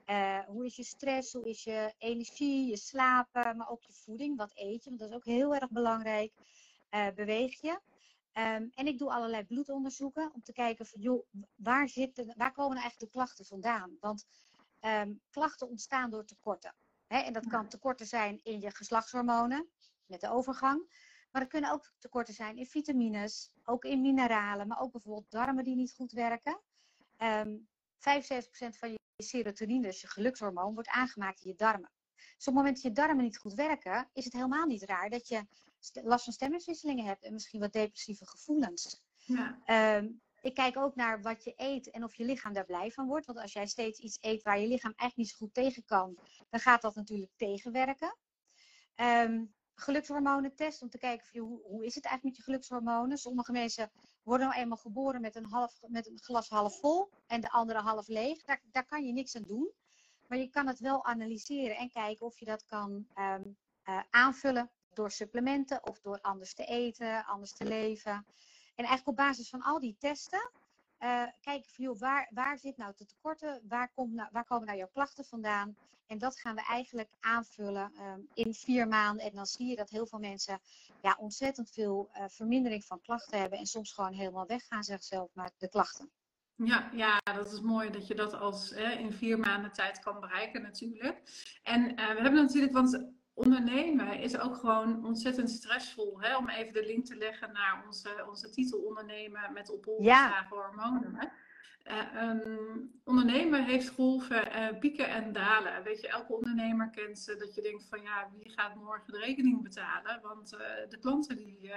eh, 0.06 0.40
hoe 0.40 0.66
is 0.66 0.76
je 0.76 0.84
stress, 0.84 1.34
hoe 1.34 1.50
is 1.50 1.64
je 1.64 1.94
energie, 1.98 2.70
je 2.70 2.78
slapen, 2.78 3.58
maar 3.58 3.70
ook 3.70 3.84
je 3.84 3.94
voeding. 3.94 4.38
Wat 4.38 4.52
eet 4.54 4.84
je? 4.84 4.90
Want 4.90 5.00
dat 5.00 5.10
is 5.10 5.16
ook 5.16 5.26
heel 5.26 5.56
erg 5.56 5.70
belangrijk. 5.70 6.32
Eh, 6.90 7.08
beweeg 7.16 7.62
je? 7.62 7.80
Ehm, 8.36 8.68
en 8.74 8.88
ik 8.88 8.98
doe 8.98 9.12
allerlei 9.12 9.46
bloedonderzoeken 9.46 10.34
om 10.34 10.44
te 10.44 10.54
kijken 10.54 10.86
van, 10.86 11.02
joh, 11.02 11.28
waar, 11.56 11.90
zitten, 11.90 12.26
waar 12.26 12.52
komen 12.52 12.74
nou 12.74 12.82
eigenlijk 12.82 13.12
de 13.12 13.18
klachten 13.18 13.46
vandaan? 13.46 13.98
Want 14.00 14.26
ehm, 14.80 15.14
klachten 15.30 15.70
ontstaan 15.70 16.10
door 16.10 16.26
tekorten. 16.26 16.76
Hè? 17.08 17.18
En 17.18 17.34
dat 17.34 17.48
kan 17.48 17.68
tekorten 17.68 18.06
zijn 18.06 18.40
in 18.44 18.60
je 18.60 18.72
geslachtshormonen, 18.72 19.70
met 20.06 20.22
de 20.22 20.30
overgang. 20.30 21.04
Maar 21.32 21.42
er 21.42 21.48
kunnen 21.48 21.72
ook 21.72 21.92
tekorten 22.00 22.34
zijn 22.34 22.58
in 22.58 22.66
vitamines, 22.66 23.52
ook 23.64 23.86
in 23.86 24.02
mineralen, 24.02 24.68
maar 24.68 24.80
ook 24.80 24.92
bijvoorbeeld 24.92 25.32
darmen 25.32 25.64
die 25.64 25.76
niet 25.76 25.94
goed 25.94 26.12
werken. 26.12 26.62
Ehm 27.18 27.56
75% 27.98 28.78
van 28.78 28.92
je 28.92 29.00
serotonine, 29.24 29.82
dus 29.82 30.02
je 30.02 30.08
gelukshormoon, 30.08 30.74
wordt 30.74 30.90
aangemaakt 30.90 31.42
in 31.42 31.50
je 31.50 31.56
darmen. 31.56 31.92
Dus 32.16 32.48
op 32.48 32.54
het 32.54 32.54
moment 32.54 32.74
dat 32.74 32.84
je 32.84 32.92
darmen 32.92 33.24
niet 33.24 33.38
goed 33.38 33.54
werken, 33.54 34.10
is 34.14 34.24
het 34.24 34.34
helemaal 34.34 34.66
niet 34.66 34.84
raar 34.84 35.10
dat 35.10 35.28
je 35.28 35.46
last 35.94 36.24
van 36.24 36.34
stemmingswisselingen 36.34 37.06
hebt 37.06 37.24
en 37.24 37.34
misschien 37.34 37.60
wat 37.60 37.74
depressieve 37.74 38.26
gevoelens. 38.28 39.04
Ja. 39.16 39.60
Ehm, 39.66 40.10
ik 40.42 40.54
kijk 40.54 40.78
ook 40.78 40.96
naar 40.96 41.22
wat 41.22 41.44
je 41.44 41.54
eet 41.56 41.90
en 41.90 42.04
of 42.04 42.16
je 42.16 42.26
lichaam 42.26 42.54
daar 42.54 42.66
blij 42.66 42.92
van 42.92 43.08
wordt. 43.08 43.26
Want 43.26 43.40
als 43.40 43.54
jij 43.54 43.68
steeds 43.68 44.00
iets 44.00 44.18
eet 44.22 44.44
waar 44.44 44.60
je 44.60 44.68
lichaam 44.68 44.94
eigenlijk 44.96 45.18
niet 45.18 45.30
zo 45.30 45.38
goed 45.38 45.54
tegen 45.54 45.86
kan, 45.86 46.18
dan 46.50 46.60
gaat 46.60 46.82
dat 46.82 46.96
natuurlijk 46.96 47.32
tegenwerken. 47.36 48.18
Ehm 48.96 49.44
gelukshormonentest 49.76 50.82
om 50.82 50.90
te 50.90 50.98
kijken 50.98 51.40
hoe, 51.40 51.62
hoe 51.64 51.86
is 51.86 51.96
het 51.96 52.06
eigenlijk 52.06 52.24
met 52.24 52.36
je 52.36 52.52
gelukshormonen. 52.52 53.18
Sommige 53.18 53.52
mensen 53.52 53.92
worden 54.24 54.48
nou 54.48 54.60
eenmaal 54.60 54.78
geboren 54.78 55.22
met 55.22 55.36
een, 55.36 55.46
half, 55.46 55.80
met 55.88 56.08
een 56.08 56.20
glas 56.22 56.50
half 56.50 56.80
vol 56.80 57.10
en 57.28 57.42
de 57.42 57.52
andere 57.52 57.80
half 57.80 58.08
leeg. 58.08 58.44
Daar, 58.44 58.62
daar 58.72 58.86
kan 58.86 59.06
je 59.06 59.14
niks 59.14 59.36
aan 59.36 59.44
doen. 59.44 59.72
Maar 60.28 60.28
Maar 60.28 60.38
je 60.38 60.50
kan 60.50 60.68
het 60.68 60.80
wel 60.80 61.06
analyseren 61.06 61.78
en 61.78 61.90
kijken 61.90 62.26
of 62.26 62.40
je 62.40 62.46
dat 62.46 62.66
kan 62.66 63.08
ehm, 63.14 63.44
eh, 63.84 64.00
aanvullen 64.10 64.72
door 64.96 65.12
supplementen 65.12 65.88
of 65.88 66.00
door 66.00 66.20
anders 66.22 66.54
te 66.54 66.66
eten, 66.66 67.26
anders 67.26 67.54
te 67.54 67.66
leven. 67.66 68.26
En 68.76 68.86
eigenlijk 68.86 69.08
op 69.08 69.16
basis 69.16 69.50
van 69.50 69.62
al 69.62 69.80
die 69.80 69.96
testen 70.00 70.52
uh, 71.00 71.24
kijken 71.42 71.70
van 71.72 71.86
joh, 71.86 72.00
waar, 72.00 72.30
waar 72.34 72.58
zit 72.58 72.78
nou 72.78 72.94
de 72.98 73.06
tekorten, 73.06 73.62
waar, 73.68 73.92
komt 73.94 74.14
nou, 74.14 74.30
waar 74.32 74.46
komen 74.46 74.66
nou 74.66 74.78
jouw 74.78 74.90
klachten 74.94 75.26
vandaan? 75.26 75.76
En 76.08 76.18
dat 76.18 76.40
gaan 76.40 76.56
we 76.56 76.62
eigenlijk 76.62 77.10
aanvullen 77.20 77.92
ehm, 77.98 78.20
in 78.34 78.54
vier 78.54 78.88
maanden. 78.88 79.26
En 79.26 79.36
dan 79.36 79.46
zie 79.46 79.68
je 79.68 79.76
dat 79.76 79.90
heel 79.90 80.08
veel 80.08 80.20
mensen 80.20 80.60
ja, 81.02 81.18
ontzettend 81.20 81.72
veel 81.72 82.10
uh, 82.14 82.24
vermindering 82.28 82.86
van 82.86 83.02
klachten 83.02 83.40
hebben. 83.40 83.60
En 83.60 83.66
soms 83.66 83.94
gewoon 83.94 84.14
helemaal 84.14 84.46
weggaan 84.46 84.84
zichzelf 84.84 85.30
met 85.34 85.54
de 85.58 85.70
klachten. 85.70 86.10
Ja, 86.56 86.90
ja, 86.94 87.18
dat 87.24 87.52
is 87.52 87.62
mooi 87.62 87.90
dat 87.90 88.08
je 88.08 88.16
dat 88.16 88.34
als 88.34 88.72
in 88.72 89.12
vier 89.12 89.40
maanden 89.40 89.72
tijd 89.72 90.00
kan 90.00 90.20
bereiken 90.20 90.62
natuurlijk. 90.62 91.22
En 91.64 91.82
uh, 91.82 91.96
we 91.96 92.22
hebben 92.22 92.34
natuurlijk, 92.34 92.74
want 92.74 93.15
ondernemen 93.36 94.20
is 94.20 94.38
ook 94.38 94.56
gewoon 94.56 95.06
ontzettend 95.06 95.50
stressvol. 95.50 96.22
Hè? 96.22 96.38
Om 96.38 96.50
even 96.50 96.74
de 96.74 96.86
link 96.86 97.06
te 97.06 97.16
leggen 97.16 97.52
naar 97.52 97.84
onze, 97.86 98.26
onze 98.30 98.50
titel 98.50 98.80
ondernemen 98.80 99.54
met 99.54 99.70
opholgeslagen 99.70 100.58
ja. 100.58 100.64
hormonen. 100.64 101.32
Uh, 101.92 102.32
ondernemen 103.04 103.64
heeft 103.64 103.90
golven, 103.90 104.48
uh, 104.48 104.80
pieken 104.80 105.10
en 105.10 105.34
dalen. 105.34 105.84
Weet 105.84 106.02
je, 106.02 106.08
elke 106.08 106.34
ondernemer 106.34 106.90
kent 106.90 107.20
ze 107.20 107.36
dat 107.36 107.56
je 107.56 107.62
denkt 107.62 107.86
van 107.90 108.02
ja, 108.02 108.30
wie 108.38 108.52
gaat 108.52 108.76
morgen 108.76 109.14
de 109.14 109.20
rekening 109.20 109.64
betalen? 109.64 110.20
Want 110.22 110.54
uh, 110.54 110.60
de 110.90 110.98
klanten 110.98 111.38
die 111.38 111.72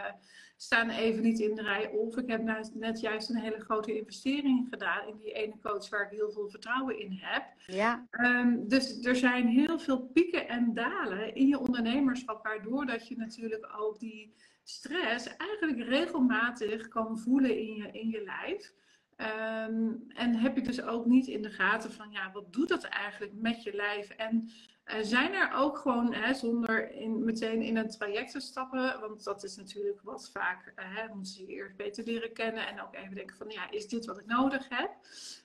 staan 0.56 0.90
even 0.90 1.22
niet 1.22 1.38
in 1.38 1.54
de 1.54 1.62
rij. 1.62 1.88
Of 1.88 2.16
ik 2.16 2.28
heb 2.28 2.42
nou 2.42 2.68
net 2.74 3.00
juist 3.00 3.30
een 3.30 3.36
hele 3.36 3.60
grote 3.60 3.98
investering 3.98 4.66
gedaan 4.70 5.08
in 5.08 5.16
die 5.16 5.32
ene 5.32 5.58
coach 5.62 5.88
waar 5.88 6.04
ik 6.04 6.18
heel 6.18 6.30
veel 6.30 6.48
vertrouwen 6.48 6.98
in 6.98 7.18
heb. 7.20 7.44
Ja. 7.66 8.06
Um, 8.10 8.68
dus 8.68 9.04
er 9.04 9.16
zijn 9.16 9.46
heel 9.46 9.78
veel 9.78 10.00
pieken 10.00 10.48
en 10.48 10.74
dalen 10.74 11.34
in 11.34 11.46
je 11.46 11.58
ondernemerschap, 11.58 12.44
waardoor 12.44 12.86
dat 12.86 13.08
je 13.08 13.16
natuurlijk 13.16 13.74
ook 13.78 13.98
die 13.98 14.34
stress 14.64 15.36
eigenlijk 15.36 15.88
regelmatig 15.88 16.88
kan 16.88 17.18
voelen 17.18 17.58
in 17.58 17.74
je, 17.74 17.90
in 17.92 18.08
je 18.08 18.22
lijf. 18.22 18.72
Um, 19.20 20.04
en 20.08 20.34
heb 20.34 20.56
je 20.56 20.62
dus 20.62 20.82
ook 20.82 21.06
niet 21.06 21.26
in 21.26 21.42
de 21.42 21.50
gaten 21.50 21.92
van, 21.92 22.10
ja, 22.10 22.30
wat 22.32 22.52
doet 22.52 22.68
dat 22.68 22.84
eigenlijk 22.84 23.32
met 23.34 23.62
je 23.62 23.74
lijf? 23.74 24.10
En 24.10 24.50
uh, 24.86 24.94
zijn 25.00 25.32
er 25.32 25.52
ook 25.52 25.78
gewoon, 25.78 26.14
hè, 26.14 26.34
zonder 26.34 26.92
in, 26.92 27.24
meteen 27.24 27.62
in 27.62 27.76
een 27.76 27.90
traject 27.90 28.30
te 28.30 28.40
stappen, 28.40 29.00
want 29.00 29.24
dat 29.24 29.44
is 29.44 29.56
natuurlijk 29.56 30.00
wat 30.02 30.30
vaak, 30.32 30.72
uh, 30.76 30.84
hè, 30.96 31.14
moeten 31.14 31.32
ze 31.32 31.46
je 31.46 31.52
eerst 31.52 31.76
beter 31.76 32.04
leren 32.04 32.32
kennen 32.32 32.66
en 32.66 32.82
ook 32.82 32.94
even 32.94 33.14
denken 33.14 33.36
van, 33.36 33.50
ja, 33.50 33.70
is 33.70 33.88
dit 33.88 34.06
wat 34.06 34.18
ik 34.18 34.26
nodig 34.26 34.68
heb? 34.68 34.90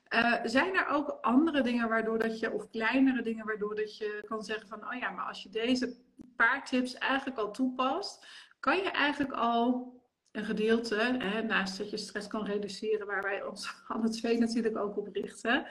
Uh, 0.10 0.40
zijn 0.44 0.76
er 0.76 0.88
ook 0.88 1.18
andere 1.22 1.62
dingen 1.62 1.90
waardoor 1.90 2.20
dat 2.20 2.40
je, 2.40 2.52
of 2.52 2.70
kleinere 2.70 3.22
dingen 3.22 3.46
waardoor 3.46 3.76
dat 3.76 3.98
je 3.98 4.24
kan 4.28 4.44
zeggen 4.44 4.68
van, 4.68 4.88
oh 4.88 5.00
ja, 5.00 5.10
maar 5.10 5.26
als 5.26 5.44
je 5.44 5.50
deze 5.50 5.98
paar 6.36 6.66
tips 6.66 6.94
eigenlijk 6.94 7.40
al 7.40 7.52
toepast, 7.52 8.26
kan 8.60 8.78
je 8.78 8.92
eigenlijk 8.92 9.34
al 9.34 9.93
een 10.34 10.46
gedeelte, 10.46 10.96
hè, 10.96 11.44
naast 11.44 11.78
dat 11.78 11.90
je 11.90 11.98
stress 11.98 12.28
kan 12.28 12.46
reduceren, 12.46 13.08
waar 13.08 13.22
wij 13.22 13.44
ons 13.44 13.74
alle 13.88 14.10
twee 14.10 14.38
natuurlijk 14.38 14.78
ook 14.78 14.98
op 14.98 15.08
richten, 15.08 15.66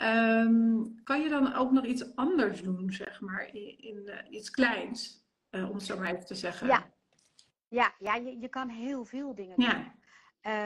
um, 0.00 1.00
kan 1.04 1.20
je 1.20 1.28
dan 1.28 1.54
ook 1.54 1.70
nog 1.70 1.84
iets 1.84 2.14
anders 2.16 2.62
doen, 2.62 2.92
zeg 2.92 3.20
maar, 3.20 3.54
in, 3.54 3.78
in 3.78 4.02
uh, 4.04 4.14
iets 4.30 4.50
kleins, 4.50 5.24
uh, 5.50 5.68
om 5.68 5.74
het 5.74 5.84
zo 5.84 5.98
maar 5.98 6.12
even 6.12 6.26
te 6.26 6.34
zeggen. 6.34 6.66
Ja, 6.66 6.90
ja, 7.68 7.94
ja 7.98 8.14
je, 8.14 8.38
je 8.38 8.48
kan 8.48 8.68
heel 8.68 9.04
veel 9.04 9.34
dingen 9.34 9.56
doen. 9.56 9.66
Ja. 9.66 9.94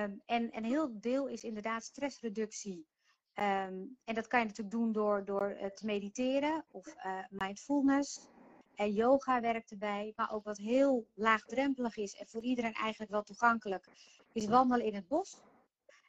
Um, 0.04 0.22
en 0.26 0.56
een 0.56 0.64
heel 0.64 1.00
deel 1.00 1.26
is 1.26 1.42
inderdaad 1.42 1.84
stressreductie. 1.84 2.86
Um, 3.34 3.98
en 4.04 4.14
dat 4.14 4.26
kan 4.26 4.40
je 4.40 4.46
natuurlijk 4.46 4.76
doen 4.76 4.92
door, 4.92 5.24
door 5.24 5.56
uh, 5.60 5.66
te 5.66 5.86
mediteren 5.86 6.64
of 6.70 6.94
mindfulness. 7.28 8.28
En 8.74 8.92
yoga 8.92 9.40
werkt 9.40 9.70
erbij. 9.70 10.12
Maar 10.16 10.32
ook 10.32 10.44
wat 10.44 10.58
heel 10.58 11.06
laagdrempelig 11.14 11.96
is 11.96 12.14
en 12.14 12.26
voor 12.26 12.42
iedereen 12.42 12.74
eigenlijk 12.74 13.10
wel 13.10 13.22
toegankelijk, 13.22 13.86
is 14.32 14.46
wandelen 14.46 14.86
in 14.86 14.94
het 14.94 15.08
bos. 15.08 15.40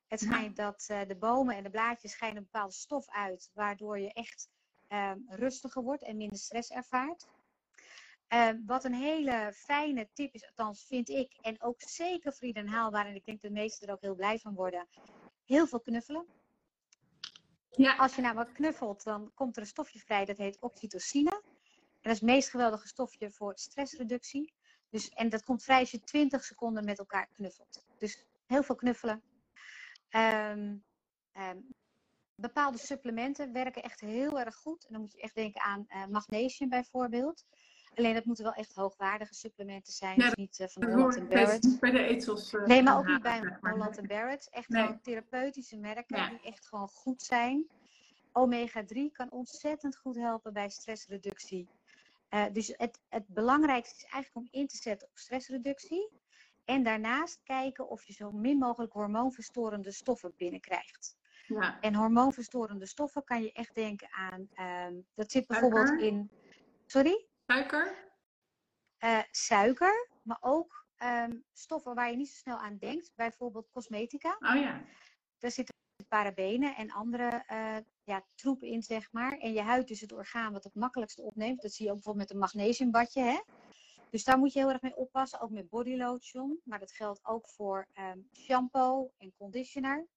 Het 0.08 0.20
schijnt 0.20 0.56
dat 0.56 0.88
uh, 0.92 1.02
de 1.08 1.16
bomen 1.16 1.56
en 1.56 1.64
de 1.64 1.70
blaadjes 1.70 2.12
schijnen 2.12 2.38
een 2.38 2.44
bepaalde 2.52 2.74
stof 2.74 3.10
uit, 3.10 3.50
waardoor 3.54 4.00
je 4.00 4.14
echt 4.14 4.50
uh, 4.90 5.12
rustiger 5.28 5.84
wordt 5.84 6.04
en 6.04 6.18
minder 6.18 6.38
stress 6.38 6.70
ervaart. 6.70 7.28
Uh, 8.30 8.50
wat 8.66 8.84
een 8.84 8.94
hele 8.94 9.52
fijne 9.56 10.10
tip 10.14 10.34
is, 10.34 10.48
althans 10.48 10.86
vind 10.86 11.10
ik, 11.10 11.38
en 11.42 11.62
ook 11.62 11.82
zeker 11.82 12.34
voor 12.34 12.48
iedereen 12.48 12.70
haalbaar, 12.70 13.06
en 13.06 13.16
ik 13.16 13.26
denk 13.26 13.42
de 13.42 13.52
meesten 13.52 13.88
er 13.88 13.94
ook 13.94 14.02
heel 14.02 14.16
blij 14.16 14.40
van 14.40 14.54
worden, 14.54 14.88
heel 15.46 15.68
veel 15.68 15.80
knuffelen. 15.80 16.26
Ja. 17.70 17.96
Als 17.96 18.16
je 18.16 18.22
nou 18.22 18.36
wat 18.36 18.52
knuffelt, 18.52 19.04
dan 19.04 19.32
komt 19.34 19.56
er 19.56 19.62
een 19.62 19.68
stofje 19.68 20.00
vrij 20.00 20.26
dat 20.26 20.38
heet 20.38 20.60
oxytocine. 20.60 21.41
En 22.02 22.10
dat 22.10 22.14
is 22.14 22.20
het 22.20 22.30
meest 22.30 22.50
geweldige 22.50 22.88
stofje 22.88 23.32
voor 23.32 23.52
stressreductie. 23.56 24.54
Dus, 24.90 25.10
en 25.10 25.30
dat 25.30 25.44
komt 25.44 25.64
vrij 25.64 25.80
als 25.80 25.92
je 25.92 26.04
20 26.04 26.44
seconden 26.44 26.86
met 26.86 27.00
elkaar 27.00 27.28
knuffelt. 27.28 27.86
Dus 27.98 28.26
heel 28.46 28.64
veel 28.64 28.76
knuffelen. 28.76 29.22
Um, 30.10 30.84
um, 31.34 31.76
bepaalde 32.36 32.78
supplementen 32.78 33.54
werken 33.54 33.84
echt 33.84 34.00
heel 34.00 34.40
erg 34.40 34.56
goed. 34.56 34.86
En 34.86 34.94
dan 34.94 35.02
moet 35.02 35.12
je 35.12 35.22
echt 35.22 35.36
denken 35.36 35.62
aan 35.62 35.86
uh, 35.90 36.06
magnesium 36.06 36.70
bijvoorbeeld. 36.70 37.46
Alleen 37.96 38.14
dat 38.14 38.26
moeten 38.26 38.44
wel 38.44 38.54
echt 38.54 38.74
hoogwaardige 38.74 39.34
supplementen 39.34 39.94
zijn. 39.94 40.20
Ja, 40.20 40.26
dus 40.26 40.34
niet 40.34 40.60
uh, 40.60 40.68
van 40.68 40.92
Holland 40.92 41.30
Barrett. 41.30 41.64
Niet 41.64 41.80
bij 41.80 41.92
de 41.92 42.04
etels. 42.04 42.54
Uh, 42.54 42.66
nee, 42.66 42.84
maar 42.84 42.98
ook 42.98 43.06
niet 43.06 43.22
bij 43.22 43.58
Holland 43.62 44.08
Barrett. 44.08 44.50
Echt 44.50 44.70
nee. 44.70 44.82
gewoon 44.82 45.02
therapeutische 45.02 45.78
merken 45.78 46.18
ja. 46.18 46.30
die 46.30 46.42
echt 46.42 46.68
gewoon 46.68 46.88
goed 46.88 47.22
zijn. 47.22 47.68
Omega 48.32 48.86
3 48.86 49.12
kan 49.12 49.32
ontzettend 49.32 49.98
goed 49.98 50.16
helpen 50.16 50.54
bij 50.54 50.70
stressreductie. 50.70 51.68
Uh, 52.34 52.46
dus 52.52 52.74
het, 52.78 53.00
het 53.10 53.28
belangrijkste 53.28 53.96
is 53.96 54.04
eigenlijk 54.04 54.36
om 54.36 54.60
in 54.60 54.68
te 54.68 54.78
zetten 54.78 55.08
op 55.08 55.18
stressreductie. 55.18 56.10
En 56.66 56.84
daarnaast 56.84 57.44
kijken 57.44 57.90
of 57.90 58.04
je 58.04 58.14
zo 58.14 58.32
min 58.32 58.58
mogelijk 58.58 58.94
hormoonverstorende 58.94 59.92
stoffen 59.92 60.34
binnenkrijgt. 60.38 61.18
Ja. 61.48 61.80
En 61.80 61.96
hormoonverstorende 61.96 62.86
stoffen 62.86 63.24
kan 63.24 63.42
je 63.42 63.52
echt 63.52 63.76
denken 63.76 64.12
aan. 64.12 64.50
Um, 64.88 65.06
dat 65.14 65.32
zit 65.32 65.48
bijvoorbeeld 65.48 65.88
suiker. 65.88 66.08
in. 66.08 66.32
Sorry? 66.86 67.28
Suiker? 67.46 68.10
Uh, 69.04 69.22
suiker, 69.32 70.08
maar 70.24 70.38
ook 70.40 70.86
um, 71.04 71.44
stoffen 71.52 71.96
waar 71.96 72.10
je 72.10 72.18
niet 72.18 72.30
zo 72.30 72.38
snel 72.38 72.58
aan 72.58 72.78
denkt. 72.78 73.12
Bijvoorbeeld 73.16 73.70
cosmetica. 73.72 74.38
Oh 74.40 74.56
ja. 74.56 74.82
Daar 75.38 75.52
zitten 75.52 75.76
parabenen 76.08 76.76
en 76.76 76.92
andere 76.92 77.44
uh, 77.52 77.78
troep 78.36 78.64
in, 78.64 78.84
zeg 78.84 79.12
maar. 79.12 79.38
En 79.38 79.54
je 79.54 79.62
huid 79.62 79.90
is 79.90 80.02
het 80.02 80.12
orgaan 80.12 80.54
wat 80.54 80.64
het 80.64 80.76
makkelijkste 80.76 81.22
opneemt. 81.22 81.62
Dat 81.62 81.72
zie 81.72 81.86
je 81.86 81.92
ook 81.92 81.98
bijvoorbeeld 81.98 82.28
met 82.28 82.36
een 82.36 82.42
magnesiumbadje. 82.42 83.22
Hè? 83.22 83.40
Dus 84.10 84.24
daar 84.24 84.38
moet 84.38 84.54
je 84.54 84.60
heel 84.60 84.70
erg 84.70 84.82
mee 84.82 84.96
oppassen, 84.96 85.40
ook 85.40 85.50
met 85.50 85.70
body 85.70 85.96
lotion. 85.96 86.62
Maar 86.64 86.80
dat 86.80 86.92
geldt 86.92 87.26
ook 87.26 87.50
voor 87.50 87.88
um, 88.00 88.28
shampoo 88.32 89.12
en 89.18 89.34
conditioner. 89.38 90.08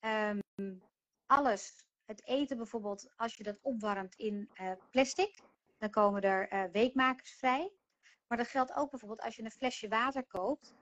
Um, 0.00 0.82
alles, 1.26 1.84
het 2.04 2.26
eten 2.26 2.56
bijvoorbeeld, 2.56 3.08
als 3.16 3.36
je 3.36 3.42
dat 3.42 3.58
opwarmt 3.62 4.14
in 4.14 4.50
uh, 4.60 4.72
plastic, 4.90 5.40
dan 5.78 5.90
komen 5.90 6.22
er 6.22 6.52
uh, 6.52 6.64
weekmakers 6.72 7.30
vrij. 7.30 7.72
Maar 8.26 8.38
dat 8.38 8.48
geldt 8.48 8.74
ook 8.74 8.90
bijvoorbeeld 8.90 9.20
als 9.20 9.36
je 9.36 9.42
een 9.42 9.50
flesje 9.50 9.88
water 9.88 10.24
koopt. 10.24 10.74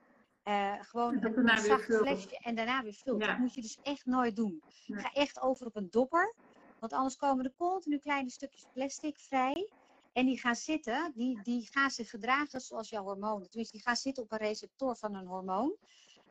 Uh, 0.47 0.73
gewoon 0.79 1.23
een, 1.23 1.49
een 1.49 1.57
zacht 1.57 1.83
flesje 1.83 2.39
en 2.39 2.55
daarna 2.55 2.83
weer 2.83 2.93
vult. 2.93 3.21
Ja. 3.21 3.27
Dat 3.27 3.37
moet 3.37 3.53
je 3.53 3.61
dus 3.61 3.77
echt 3.83 4.05
nooit 4.05 4.35
doen. 4.35 4.63
Ga 4.87 5.11
echt 5.11 5.41
over 5.41 5.65
op 5.65 5.75
een 5.75 5.89
dopper. 5.89 6.33
Want 6.79 6.93
anders 6.93 7.15
komen 7.15 7.45
er 7.45 7.53
continu 7.57 7.97
kleine 7.97 8.29
stukjes 8.29 8.65
plastic 8.73 9.19
vrij. 9.19 9.69
En 10.13 10.25
die 10.25 10.39
gaan 10.39 10.55
zitten, 10.55 11.11
die, 11.15 11.41
die 11.41 11.67
gaan 11.71 11.89
zich 11.91 12.09
gedragen 12.09 12.61
zoals 12.61 12.89
jouw 12.89 13.03
hormonen. 13.03 13.49
Tenminste, 13.49 13.77
die 13.77 13.85
gaan 13.85 13.95
zitten 13.95 14.23
op 14.23 14.31
een 14.31 14.37
receptor 14.37 14.95
van 14.95 15.15
een 15.15 15.27
hormoon. 15.27 15.75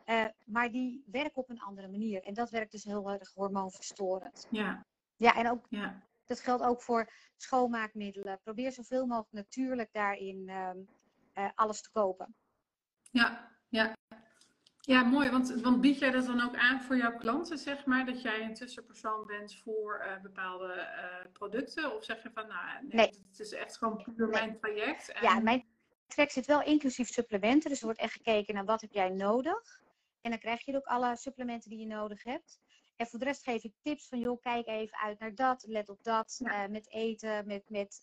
Uh, 0.06 0.24
maar 0.44 0.70
die 0.70 1.04
werken 1.06 1.42
op 1.42 1.50
een 1.50 1.60
andere 1.60 1.88
manier. 1.88 2.22
En 2.22 2.34
dat 2.34 2.50
werkt 2.50 2.72
dus 2.72 2.84
heel 2.84 3.10
erg 3.10 3.32
hormoonverstorend. 3.34 4.46
Ja. 4.50 4.86
Ja, 5.16 5.34
en 5.34 5.50
ook, 5.50 5.66
ja. 5.68 6.02
dat 6.24 6.40
geldt 6.40 6.62
ook 6.62 6.82
voor 6.82 7.12
schoonmaakmiddelen. 7.36 8.40
Probeer 8.42 8.72
zoveel 8.72 9.06
mogelijk 9.06 9.32
natuurlijk 9.32 9.92
daarin 9.92 10.48
um, 10.48 10.88
uh, 11.34 11.48
alles 11.54 11.82
te 11.82 11.90
kopen. 11.90 12.34
Ja, 13.10 13.53
ja. 13.74 13.92
Ja, 14.80 15.02
mooi. 15.02 15.30
Want, 15.30 15.60
want 15.60 15.80
bied 15.80 15.98
jij 15.98 16.10
dat 16.10 16.26
dan 16.26 16.40
ook 16.40 16.56
aan 16.56 16.82
voor 16.82 16.96
jouw 16.96 17.16
klanten, 17.16 17.58
zeg 17.58 17.86
maar? 17.86 18.06
Dat 18.06 18.22
jij 18.22 18.42
een 18.42 18.54
tussenpersoon 18.54 19.26
bent 19.26 19.56
voor 19.56 20.04
uh, 20.06 20.22
bepaalde 20.22 20.74
uh, 20.74 21.32
producten? 21.32 21.96
Of 21.96 22.04
zeg 22.04 22.22
je 22.22 22.30
van, 22.34 22.46
nou, 22.46 22.82
nee, 22.82 22.90
nee. 22.90 23.06
het 23.30 23.40
is 23.40 23.52
echt 23.52 23.76
gewoon 23.76 24.02
puur 24.02 24.28
nee. 24.28 24.40
mijn 24.40 24.58
traject? 24.60 25.12
En... 25.12 25.22
Ja, 25.22 25.40
mijn 25.40 25.64
traject 26.06 26.32
zit 26.32 26.46
wel 26.46 26.62
inclusief 26.62 27.08
supplementen. 27.08 27.70
Dus 27.70 27.78
er 27.78 27.84
wordt 27.84 28.00
echt 28.00 28.12
gekeken 28.12 28.54
naar 28.54 28.64
wat 28.64 28.80
heb 28.80 28.92
jij 28.92 29.08
nodig. 29.08 29.82
En 30.20 30.30
dan 30.30 30.38
krijg 30.38 30.64
je 30.64 30.76
ook 30.76 30.86
alle 30.86 31.16
supplementen 31.16 31.70
die 31.70 31.78
je 31.78 31.86
nodig 31.86 32.22
hebt. 32.22 32.60
En 32.96 33.06
voor 33.06 33.18
de 33.18 33.24
rest 33.24 33.42
geef 33.42 33.64
ik 33.64 33.72
tips 33.82 34.08
van, 34.08 34.18
joh, 34.18 34.40
kijk 34.40 34.66
even 34.66 34.98
uit 34.98 35.18
naar 35.18 35.34
dat, 35.34 35.64
let 35.66 35.88
op 35.88 36.02
dat. 36.02 36.40
Ja. 36.44 36.64
Uh, 36.64 36.70
met 36.70 36.90
eten, 36.90 37.46
met, 37.46 37.62
met 37.68 38.02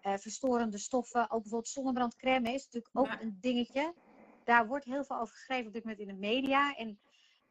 verstorende 0.00 0.78
stoffen. 0.78 1.20
Ook 1.20 1.40
bijvoorbeeld 1.40 1.68
zonnebrandcrème 1.68 2.52
is 2.52 2.64
natuurlijk 2.64 2.90
ook 2.92 3.06
ja. 3.06 3.20
een 3.20 3.38
dingetje 3.40 3.94
daar 4.46 4.66
wordt 4.66 4.84
heel 4.84 5.04
veel 5.04 5.20
over 5.20 5.34
geschreven 5.34 5.66
op 5.66 5.72
dit 5.72 5.82
moment 5.84 6.00
in 6.00 6.06
de 6.06 6.26
media. 6.26 6.74
En 6.74 6.88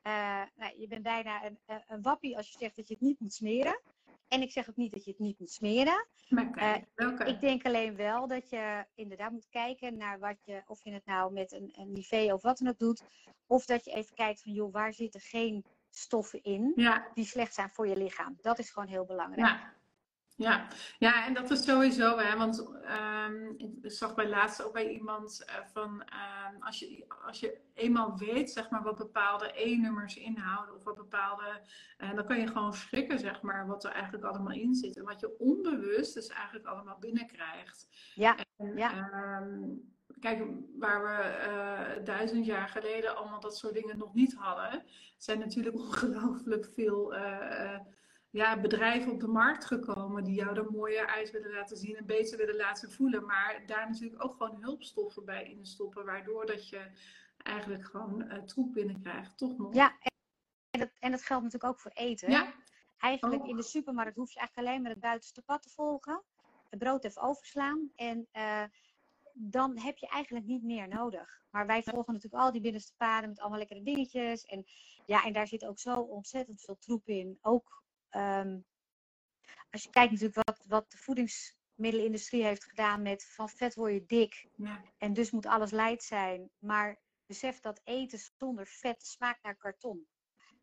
uh, 0.04 0.42
nou, 0.56 0.80
je 0.80 0.88
bent 0.88 1.04
bijna 1.04 1.46
een, 1.46 1.60
een 1.88 2.02
wappie 2.02 2.38
als 2.38 2.52
je 2.52 2.58
zegt 2.58 2.76
dat 2.76 2.88
je 2.88 2.94
het 2.94 3.04
niet 3.04 3.20
moet 3.20 3.34
smeren. 3.34 3.82
En 4.28 4.42
ik 4.42 4.52
zeg 4.52 4.70
ook 4.70 4.76
niet 4.76 4.94
dat 4.94 5.04
je 5.04 5.12
het 5.12 5.20
niet 5.20 5.40
moet 5.40 5.52
smeren. 5.52 6.08
Maar 6.30 6.86
uh, 6.96 7.28
Ik 7.28 7.40
denk 7.40 7.66
alleen 7.66 7.96
wel 7.96 8.28
dat 8.28 8.50
je 8.50 8.86
inderdaad 8.96 9.32
moet 9.32 9.50
kijken 9.50 9.98
naar 9.98 10.20
wat 10.20 10.46
je, 10.46 10.64
of 10.68 10.84
je 10.84 10.92
het 10.92 11.06
nou 11.06 11.34
met 11.34 11.52
een, 11.52 11.74
een 11.76 11.92
Nivea 11.92 12.34
of 12.34 12.42
wat 12.42 12.58
dan 12.58 12.68
ook 12.68 12.80
doet. 12.80 13.04
Of 13.48 13.66
dat 13.66 13.86
je 13.86 13.92
even 13.92 14.16
kijkt 14.16 14.42
van, 14.42 14.52
joh, 14.52 14.74
waar 14.74 14.94
zitten 14.94 15.22
geen 15.22 15.66
stoffen 15.90 16.44
in 16.44 16.72
ja. 16.76 17.08
die 17.14 17.26
slecht 17.26 17.54
zijn 17.54 17.70
voor 17.70 17.88
je 17.88 17.98
lichaam. 17.98 18.38
Dat 18.42 18.60
is 18.60 18.70
gewoon 18.70 18.90
heel 18.90 19.06
belangrijk. 19.06 19.48
Ja. 19.48 19.74
Ja, 20.38 20.68
ja 20.98 21.26
en 21.26 21.34
dat 21.34 21.52
is 21.52 21.64
sowieso, 21.64 22.18
hè, 22.18 22.38
want 22.38 22.68
um, 23.30 23.56
ik 23.58 23.92
zag 23.92 24.16
bij 24.16 24.30
laatst 24.30 24.64
ook 24.64 24.74
bij 24.74 24.90
iemand 24.90 25.46
uh, 25.50 25.56
van 25.74 25.90
um, 25.92 26.62
als, 26.64 26.80
je, 26.80 27.06
als 27.26 27.40
je 27.40 27.58
eenmaal 27.74 28.18
weet 28.18 28.52
zeg 28.52 28.70
maar, 28.70 28.84
wat 28.84 28.98
bepaalde 28.98 29.52
E-nummers 29.54 30.16
inhouden 30.16 30.76
of 30.76 30.84
wat 30.84 30.96
bepaalde, 30.96 31.62
uh, 31.98 32.14
dan 32.16 32.26
kan 32.26 32.40
je 32.40 32.48
gewoon 32.48 32.74
schrikken 32.74 33.20
zeg 33.20 33.42
maar, 33.42 33.68
wat 33.68 33.84
er 33.84 33.92
eigenlijk 33.92 34.24
allemaal 34.24 34.54
in 34.54 34.76
zit. 34.76 34.98
En 34.98 35.04
wat 35.04 35.20
je 35.20 35.40
onbewust 35.40 36.14
dus 36.14 36.28
eigenlijk 36.28 36.66
allemaal 36.66 36.98
binnenkrijgt. 37.00 37.88
Ja, 38.16 38.38
en, 38.58 38.78
ja. 38.78 39.10
Um, 39.42 39.94
kijk, 40.20 40.44
waar 40.80 41.04
we 41.04 41.48
uh, 41.48 42.06
duizend 42.06 42.46
jaar 42.46 42.68
geleden 42.68 43.16
allemaal 43.16 43.40
dat 43.40 43.58
soort 43.58 43.74
dingen 43.74 43.98
nog 43.98 44.14
niet 44.14 44.34
hadden, 44.34 44.84
zijn 45.18 45.40
natuurlijk 45.40 45.76
ongelooflijk 45.86 46.70
veel 46.74 47.14
ja, 48.36 48.62
bedrijven 48.62 49.12
op 49.12 49.20
de 49.20 49.28
markt 49.28 49.66
gekomen 49.66 50.24
die 50.24 50.36
jou 50.36 50.58
er 50.58 50.72
mooier 50.72 51.08
uit 51.08 51.32
willen 51.32 51.52
laten 51.52 51.78
zien 51.78 51.96
en 51.96 52.06
beter 52.06 52.38
willen 52.38 52.56
laten 52.56 52.92
voelen. 52.92 53.26
Maar 53.26 53.64
daar 53.66 53.90
natuurlijk 53.90 54.24
ook 54.24 54.32
gewoon 54.32 54.62
hulpstoffen 54.62 55.26
bij 55.26 55.44
in 55.44 55.66
stoppen, 55.66 56.06
waardoor 56.06 56.46
dat 56.46 56.70
je 56.70 56.86
eigenlijk 57.38 57.86
gewoon 57.86 58.22
uh, 58.22 58.44
troep 58.44 58.74
binnenkrijgt, 58.74 59.38
toch 59.38 59.58
nog? 59.58 59.74
Ja, 59.74 59.98
en 60.70 60.80
dat, 60.80 60.90
en 61.00 61.12
dat 61.12 61.24
geldt 61.24 61.44
natuurlijk 61.44 61.72
ook 61.74 61.80
voor 61.80 61.92
eten. 61.92 62.32
Ja. 62.32 62.54
Eigenlijk 62.98 63.46
in 63.46 63.56
de 63.56 63.64
supermarkt 63.64 64.16
hoef 64.16 64.32
je 64.32 64.40
eigenlijk 64.40 64.68
alleen 64.68 64.82
maar 64.82 64.92
het 64.92 65.02
buitenste 65.02 65.42
pad 65.42 65.62
te 65.62 65.70
volgen, 65.70 66.24
het 66.70 66.80
brood 66.80 67.04
even 67.04 67.22
overslaan 67.22 67.92
en 67.96 68.28
uh, 68.34 68.64
dan 69.34 69.80
heb 69.80 69.98
je 69.98 70.08
eigenlijk 70.08 70.46
niet 70.46 70.64
meer 70.64 70.88
nodig. 70.88 71.44
Maar 71.50 71.66
wij 71.66 71.84
volgen 71.84 72.14
natuurlijk 72.14 72.44
al 72.44 72.52
die 72.52 72.62
binnenste 72.62 72.94
paden 72.98 73.30
met 73.30 73.40
allemaal 73.40 73.60
lekkere 73.60 73.84
dingetjes. 73.84 74.46
En 74.46 74.66
ja, 75.06 75.24
en 75.24 75.34
daar 75.34 75.48
zit 75.48 75.66
ook 75.66 75.80
zo 75.80 76.00
ontzettend 76.00 76.62
veel 76.62 76.78
troep 76.78 77.08
in. 77.08 77.38
Ook 77.42 77.84
um, 78.16 78.66
als 79.70 79.84
je 79.84 79.90
kijkt 79.90 80.12
natuurlijk 80.12 80.48
wat, 80.48 80.66
wat 80.68 80.92
de 80.92 80.98
voedingsmiddelenindustrie 80.98 82.44
heeft 82.44 82.64
gedaan 82.64 83.02
met 83.02 83.26
van 83.26 83.50
vet 83.50 83.76
word 83.76 83.94
je 83.94 84.06
dik. 84.06 84.48
Ja. 84.56 84.82
En 84.98 85.14
dus 85.14 85.32
moet 85.32 85.46
alles 85.46 85.72
light 85.72 86.04
zijn. 86.04 86.50
Maar 86.60 87.00
besef 87.26 87.60
dat 87.60 87.82
eten 87.84 88.20
zonder 88.38 88.68
vet 88.68 89.06
smaakt 89.06 89.44
naar 89.44 89.56
karton. 89.56 90.08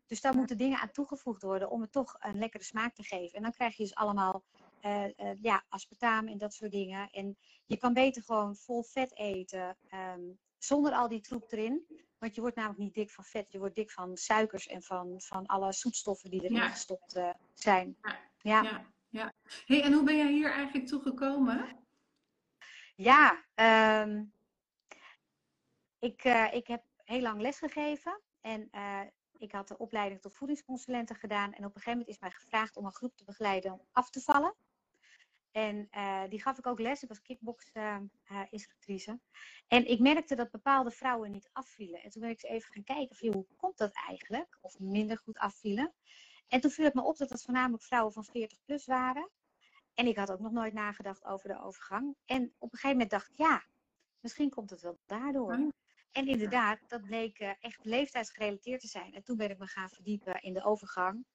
Dus 0.05 0.21
daar 0.21 0.35
moeten 0.35 0.57
dingen 0.57 0.79
aan 0.79 0.91
toegevoegd 0.91 1.41
worden 1.41 1.69
om 1.69 1.81
het 1.81 1.91
toch 1.91 2.15
een 2.19 2.39
lekkere 2.39 2.63
smaak 2.63 2.95
te 2.95 3.03
geven. 3.03 3.37
En 3.37 3.41
dan 3.41 3.51
krijg 3.51 3.77
je 3.77 3.83
dus 3.83 3.95
allemaal 3.95 4.43
uh, 4.81 5.03
uh, 5.03 5.31
ja, 5.41 5.65
aspartaam 5.69 6.27
en 6.27 6.37
dat 6.37 6.53
soort 6.53 6.71
dingen. 6.71 7.09
En 7.09 7.37
je 7.65 7.77
kan 7.77 7.93
beter 7.93 8.23
gewoon 8.23 8.55
vol 8.55 8.83
vet 8.83 9.17
eten 9.17 9.77
um, 9.91 10.39
zonder 10.63 10.91
al 10.93 11.07
die 11.07 11.21
troep 11.21 11.51
erin. 11.51 11.85
Want 12.17 12.35
je 12.35 12.41
wordt 12.41 12.55
namelijk 12.55 12.79
niet 12.79 12.93
dik 12.93 13.09
van 13.11 13.23
vet, 13.23 13.51
je 13.51 13.59
wordt 13.59 13.75
dik 13.75 13.91
van 13.91 14.17
suikers 14.17 14.67
en 14.67 14.83
van, 14.83 15.21
van 15.21 15.45
alle 15.45 15.73
zoetstoffen 15.73 16.29
die 16.29 16.41
erin 16.43 16.55
Ja. 16.55 16.69
gestopt 16.69 17.15
uh, 17.15 17.29
zijn. 17.53 17.97
Ja. 18.01 18.15
Ja, 18.37 18.61
Ja, 18.63 18.85
ja. 19.09 19.33
Hey, 19.65 19.81
en 19.83 19.93
hoe 19.93 20.03
ben 20.03 20.17
jij 20.17 20.31
hier 20.31 20.51
eigenlijk 20.51 20.87
toe 20.87 21.01
gekomen? 21.01 21.81
ja 22.95 23.43
ehm, 23.53 24.23
ik, 25.99 26.23
uh, 26.23 26.53
ik 26.53 26.67
heb 26.67 26.83
heel 27.03 27.21
lang 27.21 27.41
lesgegeven 27.41 28.21
en 28.41 28.67
uh, 28.71 29.01
ik 29.37 29.51
had 29.51 29.67
de 29.67 29.77
opleiding 29.77 30.21
tot 30.21 30.35
voedingsconsulente 30.35 31.13
gedaan. 31.13 31.53
En 31.53 31.65
op 31.65 31.75
een 31.75 31.81
gegeven 31.81 31.91
moment 31.91 32.09
is 32.09 32.19
mij 32.19 32.31
gevraagd 32.31 32.75
om 32.77 32.85
een 32.85 32.93
groep 32.93 33.15
te 33.17 33.23
begeleiden 33.23 33.71
om 33.71 33.81
af 33.91 34.09
te 34.09 34.21
vallen. 34.21 34.55
En 35.53 35.87
uh, 35.91 36.23
die 36.29 36.41
gaf 36.41 36.57
ik 36.57 36.67
ook 36.67 36.79
les. 36.79 37.03
Ik 37.03 37.09
was 37.09 37.21
kickbox-instructrice. 37.21 39.11
Uh, 39.11 39.17
en 39.67 39.89
ik 39.89 39.99
merkte 39.99 40.35
dat 40.35 40.51
bepaalde 40.51 40.91
vrouwen 40.91 41.31
niet 41.31 41.49
afvielen. 41.51 42.01
En 42.01 42.09
toen 42.09 42.21
ben 42.21 42.31
ik 42.31 42.43
eens 42.43 42.51
even 42.51 42.73
gaan 42.73 42.83
kijken 42.83 43.15
van, 43.15 43.33
hoe 43.33 43.45
komt 43.57 43.77
dat 43.77 43.95
eigenlijk? 44.07 44.57
Of 44.61 44.79
minder 44.79 45.17
goed 45.17 45.37
afvielen. 45.37 45.93
En 46.47 46.59
toen 46.59 46.71
viel 46.71 46.85
het 46.85 46.93
me 46.93 47.01
op 47.01 47.17
dat 47.17 47.29
het 47.29 47.43
voornamelijk 47.43 47.83
vrouwen 47.83 48.13
van 48.13 48.23
40 48.23 48.57
plus 48.65 48.85
waren. 48.85 49.29
En 49.93 50.07
ik 50.07 50.17
had 50.17 50.31
ook 50.31 50.39
nog 50.39 50.51
nooit 50.51 50.73
nagedacht 50.73 51.25
over 51.25 51.49
de 51.49 51.61
overgang. 51.61 52.15
En 52.25 52.43
op 52.57 52.71
een 52.71 52.79
gegeven 52.79 52.91
moment 52.91 53.09
dacht 53.09 53.29
ik, 53.29 53.37
ja, 53.37 53.63
misschien 54.19 54.49
komt 54.49 54.69
het 54.69 54.81
wel 54.81 54.99
daardoor. 55.05 55.53
Oh. 55.53 55.69
En 56.11 56.27
inderdaad, 56.27 56.79
dat 56.87 57.01
bleek 57.01 57.39
uh, 57.39 57.51
echt 57.59 57.85
leeftijdsgerelateerd 57.85 58.81
te 58.81 58.87
zijn. 58.87 59.13
En 59.13 59.23
toen 59.23 59.37
ben 59.37 59.49
ik 59.49 59.57
me 59.57 59.67
gaan 59.67 59.89
verdiepen 59.89 60.41
in 60.41 60.53
de 60.53 60.63
overgang. 60.63 61.25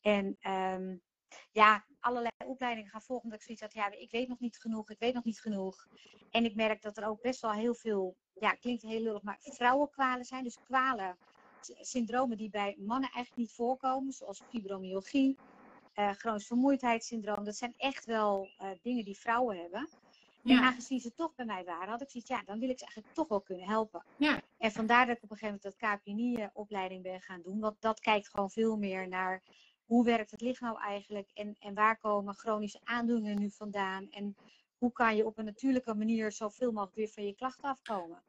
En 0.00 0.36
um, 0.50 1.02
ja, 1.50 1.84
allerlei 2.00 2.32
opleidingen 2.46 2.90
gaan 2.90 3.02
volgen. 3.02 3.24
Omdat 3.24 3.38
ik 3.38 3.44
zoiets 3.44 3.62
had, 3.62 3.72
ja, 3.72 3.98
ik 3.98 4.10
weet 4.10 4.28
nog 4.28 4.40
niet 4.40 4.58
genoeg, 4.58 4.90
ik 4.90 4.98
weet 4.98 5.14
nog 5.14 5.24
niet 5.24 5.40
genoeg. 5.40 5.86
En 6.30 6.44
ik 6.44 6.54
merk 6.54 6.82
dat 6.82 6.96
er 6.96 7.06
ook 7.06 7.22
best 7.22 7.40
wel 7.40 7.52
heel 7.52 7.74
veel, 7.74 8.16
ja, 8.34 8.50
klinkt 8.50 8.82
heel 8.82 9.00
lullig, 9.00 9.22
maar 9.22 9.38
vrouwenkwalen 9.40 10.24
zijn. 10.24 10.44
Dus 10.44 10.58
kwalen, 10.64 11.16
syndromen 11.80 12.36
die 12.36 12.50
bij 12.50 12.76
mannen 12.78 13.10
eigenlijk 13.10 13.36
niet 13.36 13.52
voorkomen. 13.52 14.12
Zoals 14.12 14.42
fibromyalgie, 14.48 15.36
uh, 15.94 16.10
chronisch 16.10 16.46
vermoeidheidssyndroom. 16.46 17.44
Dat 17.44 17.56
zijn 17.56 17.74
echt 17.76 18.04
wel 18.04 18.48
uh, 18.62 18.68
dingen 18.82 19.04
die 19.04 19.18
vrouwen 19.18 19.60
hebben. 19.60 19.88
Ja. 20.42 20.56
En 20.56 20.62
aangezien 20.62 21.00
ze 21.00 21.14
toch 21.14 21.34
bij 21.34 21.44
mij 21.44 21.64
waren, 21.64 21.88
had 21.88 22.00
ik 22.00 22.10
zoiets, 22.10 22.30
ja, 22.30 22.42
dan 22.44 22.58
wil 22.58 22.68
ik 22.68 22.78
ze 22.78 22.84
eigenlijk 22.84 23.14
toch 23.14 23.28
wel 23.28 23.40
kunnen 23.40 23.66
helpen. 23.66 24.04
Ja. 24.16 24.40
En 24.58 24.72
vandaar 24.72 25.06
dat 25.06 25.16
ik 25.16 25.22
op 25.22 25.30
een 25.30 25.36
gegeven 25.36 25.60
moment 25.62 25.80
dat 25.80 26.00
KPNI-opleiding 26.00 27.02
ben 27.02 27.20
gaan 27.20 27.42
doen. 27.42 27.60
Want 27.60 27.80
dat 27.80 28.00
kijkt 28.00 28.28
gewoon 28.28 28.50
veel 28.50 28.76
meer 28.76 29.08
naar 29.08 29.42
hoe 29.86 30.04
werkt 30.04 30.30
het 30.30 30.40
lichaam 30.40 30.72
nou 30.72 30.84
eigenlijk 30.84 31.30
en, 31.34 31.56
en 31.58 31.74
waar 31.74 31.98
komen 31.98 32.34
chronische 32.34 32.80
aandoeningen 32.84 33.38
nu 33.38 33.50
vandaan 33.50 34.10
en 34.10 34.36
hoe 34.78 34.92
kan 34.92 35.16
je 35.16 35.26
op 35.26 35.38
een 35.38 35.44
natuurlijke 35.44 35.94
manier 35.94 36.32
zoveel 36.32 36.72
mogelijk 36.72 36.96
weer 36.96 37.08
van 37.08 37.26
je 37.26 37.34
klachten 37.34 37.68
afkomen. 37.68 38.22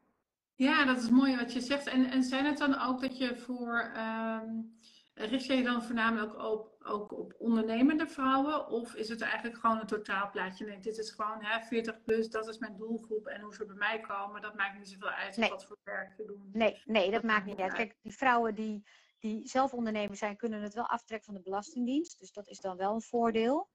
Ja, 0.54 0.84
dat 0.84 0.96
is 0.96 1.10
mooi 1.10 1.36
wat 1.36 1.52
je 1.52 1.60
zegt. 1.60 1.86
En, 1.86 2.10
en 2.10 2.22
zijn 2.22 2.44
het 2.44 2.58
dan 2.58 2.80
ook 2.80 3.00
dat 3.00 3.18
je 3.18 3.36
voor, 3.36 3.92
um, 3.96 4.78
richt 5.14 5.44
je 5.44 5.54
je 5.54 5.62
dan 5.62 5.82
voornamelijk 5.82 6.38
op, 6.38 6.84
ook 6.84 7.12
op 7.12 7.34
ondernemende 7.38 8.06
vrouwen 8.06 8.68
of 8.68 8.94
is 8.94 9.08
het 9.08 9.20
eigenlijk 9.20 9.56
gewoon 9.56 9.80
een 9.80 9.86
totaalplaatje? 9.86 10.66
Nee, 10.66 10.80
dit 10.80 10.98
is 10.98 11.10
gewoon 11.10 11.44
hè, 11.44 11.60
40 11.60 12.02
plus, 12.02 12.30
dat 12.30 12.48
is 12.48 12.58
mijn 12.58 12.76
doelgroep 12.76 13.26
en 13.26 13.40
hoe 13.40 13.54
ze 13.54 13.66
bij 13.66 13.76
mij 13.76 14.00
komen, 14.00 14.42
dat 14.42 14.54
maakt 14.54 14.78
niet 14.78 14.88
zoveel 14.88 15.08
uit 15.08 15.36
nee. 15.36 15.50
wat 15.50 15.64
voor 15.64 15.78
werk 15.82 16.12
ze 16.12 16.24
doen. 16.24 16.50
Nee, 16.52 16.82
nee 16.84 17.04
dat, 17.04 17.12
dat 17.12 17.22
maakt 17.22 17.46
niet 17.46 17.58
uit. 17.60 17.72
Kijk, 17.72 17.96
die 18.02 18.16
vrouwen 18.16 18.54
die 18.54 18.84
die 19.18 19.48
zelf 19.48 19.72
ondernemer 19.72 20.16
zijn, 20.16 20.36
kunnen 20.36 20.62
het 20.62 20.74
wel 20.74 20.88
aftrekken 20.88 21.26
van 21.26 21.34
de 21.34 21.50
Belastingdienst. 21.50 22.18
Dus 22.18 22.32
dat 22.32 22.48
is 22.48 22.60
dan 22.60 22.76
wel 22.76 22.94
een 22.94 23.02
voordeel. 23.02 23.68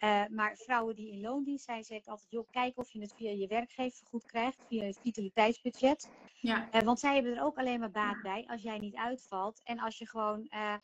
Uh, 0.00 0.22
maar 0.30 0.56
vrouwen 0.56 0.94
die 0.94 1.12
in 1.12 1.20
loondienst 1.20 1.64
zijn, 1.64 1.84
zeg 1.84 1.98
ik 1.98 2.06
altijd, 2.06 2.30
joh, 2.30 2.48
kijk 2.50 2.78
of 2.78 2.90
je 2.90 3.00
het 3.00 3.14
via 3.14 3.30
je 3.30 3.46
werkgever 3.46 4.06
goed 4.06 4.26
krijgt, 4.26 4.58
via 4.68 4.84
het 4.84 4.98
vitaliteitsbudget. 5.02 6.08
Ja. 6.40 6.68
Uh, 6.74 6.80
want 6.80 7.00
zij 7.00 7.14
hebben 7.14 7.36
er 7.36 7.42
ook 7.42 7.58
alleen 7.58 7.80
maar 7.80 7.90
baat 7.90 8.22
bij 8.22 8.46
als 8.46 8.62
jij 8.62 8.78
niet 8.78 8.94
uitvalt 8.94 9.60
en 9.64 9.78
als 9.78 9.98
je 9.98 10.06
gewoon 10.06 10.48
uh, 10.50 10.74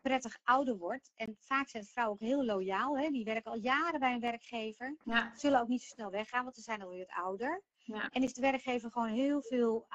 prettig 0.00 0.38
ouder 0.44 0.76
wordt. 0.76 1.12
En 1.16 1.36
vaak 1.40 1.68
zijn 1.68 1.84
vrouwen 1.84 2.14
ook 2.14 2.28
heel 2.28 2.44
loyaal, 2.44 2.98
hè? 2.98 3.10
die 3.10 3.24
werken 3.24 3.50
al 3.50 3.58
jaren 3.58 4.00
bij 4.00 4.12
een 4.12 4.20
werkgever. 4.20 4.96
Ja. 5.04 5.32
Zullen 5.36 5.60
ook 5.60 5.68
niet 5.68 5.82
zo 5.82 5.88
snel 5.88 6.10
weggaan, 6.10 6.42
want 6.42 6.56
ze 6.56 6.62
zijn 6.62 6.82
alweer 6.82 6.98
wat 6.98 7.24
ouder. 7.24 7.62
Ja. 7.78 8.08
En 8.08 8.22
is 8.22 8.34
de 8.34 8.40
werkgever 8.40 8.90
gewoon 8.90 9.08
heel 9.08 9.42
veel 9.42 9.86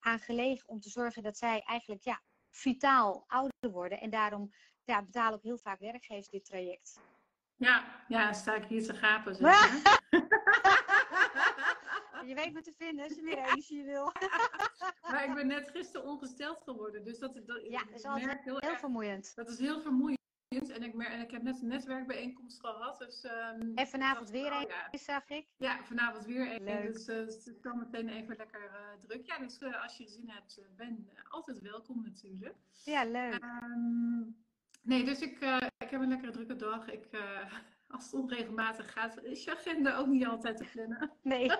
aan 0.00 0.18
gelegen 0.18 0.68
om 0.68 0.80
te 0.80 0.90
zorgen 0.90 1.22
dat 1.22 1.36
zij 1.36 1.60
eigenlijk 1.60 2.02
ja, 2.02 2.20
vitaal 2.50 3.24
ouder 3.26 3.70
worden. 3.70 4.00
En 4.00 4.10
daarom 4.10 4.52
ja, 4.84 5.02
betalen 5.02 5.34
ook 5.34 5.42
heel 5.42 5.58
vaak 5.58 5.78
werkgevers 5.78 6.28
dit 6.28 6.44
traject. 6.44 7.00
Ja, 7.56 8.04
ja, 8.08 8.32
sta 8.32 8.54
ik 8.54 8.64
hier 8.64 8.84
te 8.84 8.94
gapen. 8.94 9.34
Zeg 9.34 9.50
je 12.26 12.34
weet 12.34 12.52
me 12.52 12.60
te 12.60 12.72
vinden 12.72 13.04
als 13.04 13.14
je 13.14 13.22
meer 13.22 13.38
energie 13.38 13.84
wil. 13.84 14.04
maar 15.10 15.24
ik 15.24 15.34
ben 15.34 15.46
net 15.46 15.70
gisteren 15.70 16.06
ongesteld 16.06 16.62
geworden. 16.62 17.04
Dus 17.04 17.18
dat, 17.18 17.34
dat, 17.46 17.66
ja, 17.68 17.84
dat 17.84 17.94
is 17.94 18.04
altijd 18.04 18.44
heel, 18.44 18.58
heel 18.58 18.70
erg, 18.70 18.78
vermoeiend. 18.78 19.34
Dat 19.34 19.48
is 19.48 19.58
heel 19.58 19.80
vermoeiend. 19.80 20.19
En 20.50 20.82
ik, 20.82 20.94
en 20.94 21.20
ik 21.20 21.30
heb 21.30 21.42
net 21.42 21.60
een 21.60 21.68
netwerkbijeenkomst 21.68 22.60
gehad. 22.60 22.98
Dus, 22.98 23.24
um, 23.24 23.74
en 23.74 23.86
vanavond 23.86 24.30
weer 24.30 24.52
oh, 24.52 24.60
een, 24.60 24.68
ja. 24.68 24.88
zag 24.98 25.28
ik. 25.28 25.46
Ja, 25.56 25.84
vanavond 25.84 26.24
weer 26.24 26.54
een. 26.54 26.64
Leuk. 26.64 26.92
Dus 26.92 27.08
uh, 27.08 27.16
het 27.16 27.28
is 27.28 27.52
zometeen 27.62 28.08
even 28.08 28.36
lekker 28.36 28.64
uh, 28.64 29.04
druk. 29.06 29.26
Ja, 29.26 29.38
dus 29.38 29.60
uh, 29.60 29.82
als 29.82 29.96
je 29.96 30.04
gezien 30.04 30.30
hebt, 30.30 30.60
ben 30.76 31.08
altijd 31.28 31.60
welkom 31.60 32.02
natuurlijk. 32.02 32.56
Ja, 32.84 33.04
leuk. 33.04 33.44
Um, 33.44 34.36
nee, 34.82 35.04
dus 35.04 35.20
ik, 35.20 35.38
ik 35.78 35.90
heb 35.90 36.00
een 36.00 36.08
lekkere 36.08 36.32
drukke 36.32 36.56
dag. 36.56 36.90
Ik, 36.90 37.08
als 37.94 38.04
het 38.04 38.14
onregelmatig 38.14 38.92
gaat, 38.92 39.22
is 39.22 39.44
je 39.44 39.56
agenda 39.56 39.96
ook 39.96 40.06
niet 40.06 40.26
altijd 40.26 40.56
te 40.56 40.64
plannen. 40.72 41.12
Nee. 41.22 41.48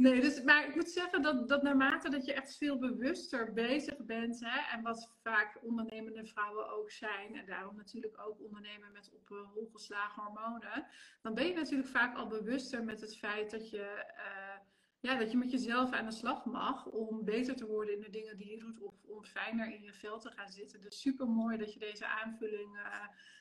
nee, 0.00 0.20
dus, 0.20 0.42
maar 0.42 0.68
ik 0.68 0.74
moet 0.74 0.90
zeggen 0.90 1.22
dat, 1.22 1.48
dat 1.48 1.62
naarmate 1.62 2.10
dat 2.10 2.24
je 2.24 2.32
echt 2.32 2.56
veel 2.56 2.78
bewuster 2.78 3.52
bezig 3.52 3.96
bent, 3.98 4.40
hè, 4.40 4.76
en 4.76 4.82
wat 4.82 5.12
vaak 5.22 5.58
ondernemende 5.62 6.26
vrouwen 6.26 6.70
ook 6.70 6.90
zijn, 6.90 7.36
en 7.36 7.46
daarom 7.46 7.76
natuurlijk 7.76 8.18
ook 8.26 8.40
ondernemen 8.40 8.92
met 8.92 9.10
op 9.12 9.30
uh, 9.30 9.38
holgeslagen 9.54 10.22
hormonen, 10.22 10.86
dan 11.22 11.34
ben 11.34 11.46
je 11.46 11.54
natuurlijk 11.54 11.88
vaak 11.88 12.16
al 12.16 12.26
bewuster 12.26 12.84
met 12.84 13.00
het 13.00 13.16
feit 13.16 13.50
dat 13.50 13.70
je 13.70 14.08
ja, 15.00 15.14
dat 15.14 15.30
je 15.30 15.36
met 15.36 15.50
jezelf 15.50 15.92
aan 15.92 16.04
de 16.04 16.12
slag 16.12 16.44
mag 16.44 16.86
om 16.86 17.24
beter 17.24 17.56
te 17.56 17.66
worden 17.66 17.94
in 17.94 18.00
de 18.00 18.10
dingen 18.10 18.36
die 18.36 18.50
je 18.50 18.58
doet 18.58 18.80
of 18.80 18.94
om 19.06 19.24
fijner 19.24 19.72
in 19.72 19.82
je 19.82 19.92
vel 19.92 20.18
te 20.18 20.30
gaan 20.30 20.50
zitten. 20.50 20.80
Dus 20.80 21.00
super 21.00 21.26
mooi 21.26 21.56
dat 21.56 21.72
je 21.72 21.78
deze 21.78 22.06
aanvulling 22.06 22.76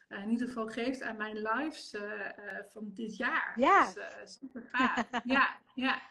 uh, 0.09 0.23
in 0.23 0.29
ieder 0.29 0.47
geval 0.47 0.67
geeft 0.67 1.01
aan 1.01 1.17
mijn 1.17 1.41
lives 1.41 1.95
van 2.71 2.91
dit 2.93 3.17
jaar. 3.17 3.53
Ja. 3.55 3.93
Dus, 3.93 4.39
super 4.39 4.69
gaaf. 4.71 5.09
ja, 5.23 5.59
ja. 5.75 6.01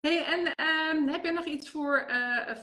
Hey, 0.00 0.24
en 0.24 0.54
ehm, 0.54 1.08
heb 1.08 1.24
je 1.24 1.32
nog 1.32 1.44
iets 1.44 1.70
voor, 1.70 2.10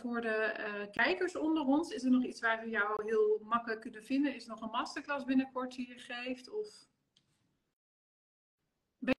voor 0.01 0.21
de 0.21 0.87
kijkers 0.91 1.35
onder 1.35 1.63
ons? 1.63 1.91
Is 1.91 2.03
er 2.03 2.11
nog 2.11 2.23
iets 2.23 2.39
waar 2.39 2.63
we 2.63 2.69
jou 2.69 3.03
heel 3.05 3.39
makkelijk 3.43 3.81
kunnen 3.81 4.03
vinden? 4.03 4.35
Is 4.35 4.43
er 4.43 4.49
nog 4.49 4.61
een 4.61 4.69
masterclass 4.69 5.25
binnenkort 5.25 5.75
die 5.75 5.87
je 5.87 5.99
geeft? 5.99 6.49
Of... 6.49 6.67
Ben 8.99 9.15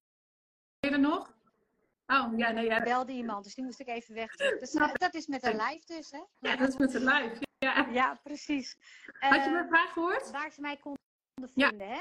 je 0.81 0.91
er 0.91 1.01
nog? 1.01 1.37
Oh, 2.07 2.33
ja, 2.37 2.51
nee, 2.51 2.64
ja. 2.64 2.83
belde 2.83 3.12
iemand, 3.12 3.45
dus 3.45 3.55
die 3.55 3.64
moest 3.64 3.81
ik 3.81 3.88
even 3.88 4.14
weg. 4.14 4.37
Dus, 4.37 4.75
uh, 4.75 4.93
dat 4.93 5.14
is 5.14 5.27
met 5.27 5.45
een 5.45 5.57
live 5.57 5.87
dus, 5.87 6.11
hè? 6.11 6.23
Ja, 6.38 6.57
dat 6.57 6.69
is 6.69 6.77
met 6.77 6.95
een 6.95 7.05
live, 7.05 7.43
ja. 7.59 7.88
Ja, 7.91 8.21
precies. 8.23 8.77
Had 9.19 9.45
je 9.45 9.51
mijn 9.51 9.69
vraag 9.69 9.93
gehoord? 9.93 10.31
Waar 10.31 10.53
ze 10.53 10.61
mij 10.61 10.77
konden 10.77 11.01
vinden, 11.55 11.88
hè? 11.88 12.01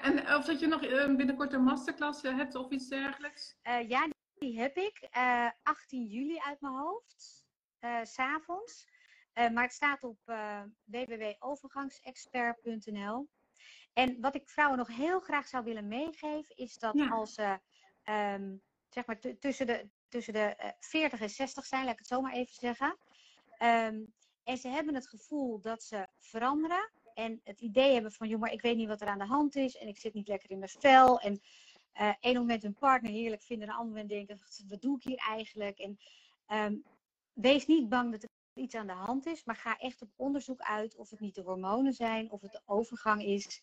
En 0.00 0.34
of 0.34 0.44
dat 0.44 0.60
je 0.60 0.66
nog 0.66 0.80
binnenkort 1.16 1.52
een 1.52 1.62
masterclass 1.62 2.22
hebt 2.22 2.54
of 2.54 2.70
iets 2.70 2.88
dergelijks? 2.88 3.56
Ja, 3.62 4.08
die 4.38 4.60
heb 4.60 4.76
ik. 4.76 5.08
18 5.62 6.06
juli 6.06 6.38
uit 6.38 6.60
mijn 6.60 6.74
hoofd, 6.74 7.44
s 8.02 8.12
s'avonds. 8.12 8.88
maar 9.34 9.62
het 9.62 9.72
staat 9.72 10.04
op 10.04 10.18
www.overgangsexpert.nl. 10.84 13.28
En 13.92 14.20
wat 14.20 14.34
ik 14.34 14.48
vrouwen 14.48 14.78
nog 14.78 14.88
heel 14.88 15.20
graag 15.20 15.48
zou 15.48 15.64
willen 15.64 15.88
meegeven, 15.88 16.56
is 16.56 16.78
dat 16.78 17.10
als 17.10 17.34
ze 17.34 17.60
um, 18.04 18.62
zeg 18.88 19.06
maar 19.06 19.18
tussen 19.38 19.66
de, 19.66 19.88
tussen 20.08 20.32
de 20.32 20.56
uh, 20.60 20.70
40 20.80 21.20
en 21.20 21.30
60 21.30 21.66
zijn, 21.66 21.84
laat 21.84 21.92
ik 21.92 21.98
het 21.98 22.06
zo 22.06 22.20
maar 22.20 22.32
even 22.32 22.54
zeggen. 22.54 22.98
Um, 23.62 24.14
en 24.44 24.58
ze 24.58 24.68
hebben 24.68 24.94
het 24.94 25.08
gevoel 25.08 25.60
dat 25.60 25.82
ze 25.82 26.08
veranderen. 26.18 26.90
En 27.14 27.40
het 27.44 27.60
idee 27.60 27.92
hebben 27.92 28.12
van, 28.12 28.28
joh, 28.28 28.40
maar 28.40 28.52
ik 28.52 28.60
weet 28.60 28.76
niet 28.76 28.88
wat 28.88 29.00
er 29.00 29.08
aan 29.08 29.18
de 29.18 29.24
hand 29.24 29.56
is. 29.56 29.76
En 29.76 29.88
ik 29.88 29.98
zit 29.98 30.14
niet 30.14 30.28
lekker 30.28 30.50
in 30.50 30.58
mijn 30.58 30.70
vel. 30.70 31.20
En 31.20 31.40
uh, 32.00 32.12
een 32.20 32.36
moment 32.36 32.62
hun 32.62 32.74
partner 32.74 33.10
heerlijk 33.10 33.42
vinden. 33.42 33.66
En 33.66 33.72
een 33.72 33.78
ander 33.78 33.94
moment 33.94 34.10
denken, 34.10 34.40
wat 34.68 34.82
doe 34.82 34.96
ik 34.96 35.02
hier 35.02 35.18
eigenlijk? 35.18 35.78
En 35.78 35.98
um, 36.48 36.84
wees 37.32 37.66
niet 37.66 37.88
bang 37.88 38.12
dat 38.12 38.22
er 38.22 38.28
iets 38.54 38.74
aan 38.74 38.86
de 38.86 38.92
hand 38.92 39.26
is. 39.26 39.44
Maar 39.44 39.56
ga 39.56 39.78
echt 39.78 40.02
op 40.02 40.10
onderzoek 40.16 40.60
uit 40.60 40.96
of 40.96 41.10
het 41.10 41.20
niet 41.20 41.34
de 41.34 41.42
hormonen 41.42 41.92
zijn. 41.92 42.30
Of 42.30 42.40
het 42.40 42.52
de 42.52 42.62
overgang 42.64 43.22
is. 43.22 43.62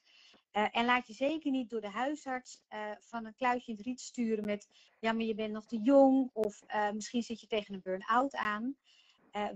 Uh, 0.54 0.68
en 0.72 0.86
laat 0.86 1.08
je 1.08 1.14
zeker 1.14 1.52
niet 1.52 1.70
door 1.70 1.82
de 1.82 1.90
huisarts 1.90 2.64
uh, 2.70 2.92
van 3.00 3.26
een 3.26 3.36
kluitje 3.36 3.72
in 3.72 3.78
het 3.78 3.86
riet 3.86 4.02
sturen 4.02 4.46
met 4.46 4.70
ja, 5.00 5.12
maar 5.12 5.26
je 5.26 5.36
bent 5.36 5.54
nog 5.54 5.66
te 5.66 5.80
jong 5.82 6.30
of 6.34 6.64
misschien 6.94 7.24
zit 7.24 7.40
je 7.40 7.48
tegen 7.48 7.74
een 7.74 7.82
burn-out 7.82 8.36
aan. 8.36 8.76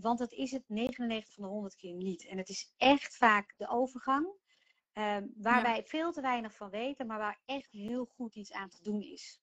want 0.01 0.19
dat 0.19 0.31
is 0.31 0.51
het 0.51 0.63
99 0.67 1.33
van 1.33 1.43
de 1.43 1.49
100 1.49 1.75
keer 1.75 1.93
niet. 1.93 2.25
En 2.25 2.37
het 2.37 2.49
is 2.49 2.73
echt 2.77 3.17
vaak 3.17 3.53
de 3.57 3.67
overgang 3.69 4.27
waar 5.37 5.57
ja. 5.57 5.61
wij 5.61 5.83
veel 5.83 6.11
te 6.11 6.21
weinig 6.21 6.55
van 6.55 6.69
weten, 6.69 7.07
maar 7.07 7.17
waar 7.17 7.41
echt 7.45 7.71
heel 7.71 8.05
goed 8.05 8.35
iets 8.35 8.51
aan 8.51 8.69
te 8.69 8.83
doen 8.83 9.01
is. 9.01 9.41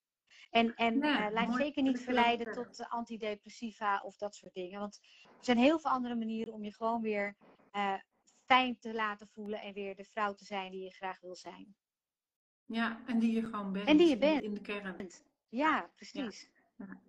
En, 0.50 0.74
en 0.74 0.98
ja, 0.98 1.30
laat 1.30 1.46
je 1.46 1.56
zeker 1.56 1.82
niet 1.82 2.00
verleiden 2.00 2.52
tot 2.52 2.88
antidepressiva 2.88 4.00
of 4.00 4.16
dat 4.16 4.34
soort 4.34 4.54
dingen. 4.54 4.80
Want 4.80 5.00
er 5.22 5.44
zijn 5.44 5.58
heel 5.58 5.78
veel 5.78 5.90
andere 5.90 6.14
manieren 6.14 6.52
om 6.52 6.64
je 6.64 6.74
gewoon 6.74 7.00
weer 7.00 7.36
fijn 8.44 8.78
te 8.78 8.94
laten 8.94 9.28
voelen 9.28 9.60
en 9.60 9.72
weer 9.72 9.94
de 9.96 10.04
vrouw 10.04 10.34
te 10.34 10.44
zijn 10.44 10.70
die 10.70 10.84
je 10.84 10.90
graag 10.90 11.20
wil 11.20 11.34
zijn. 11.34 11.74
Ja, 12.66 13.02
en 13.06 13.18
die 13.18 13.32
je 13.32 13.42
gewoon 13.42 13.72
bent. 13.72 13.88
En 13.88 13.96
die 13.96 14.08
je 14.08 14.18
bent. 14.18 14.42
In 14.42 14.54
de 14.54 14.60
kern. 14.60 15.10
Ja, 15.48 15.90
precies. 15.94 16.50
Ja, 16.76 16.86
ja. 16.86 17.00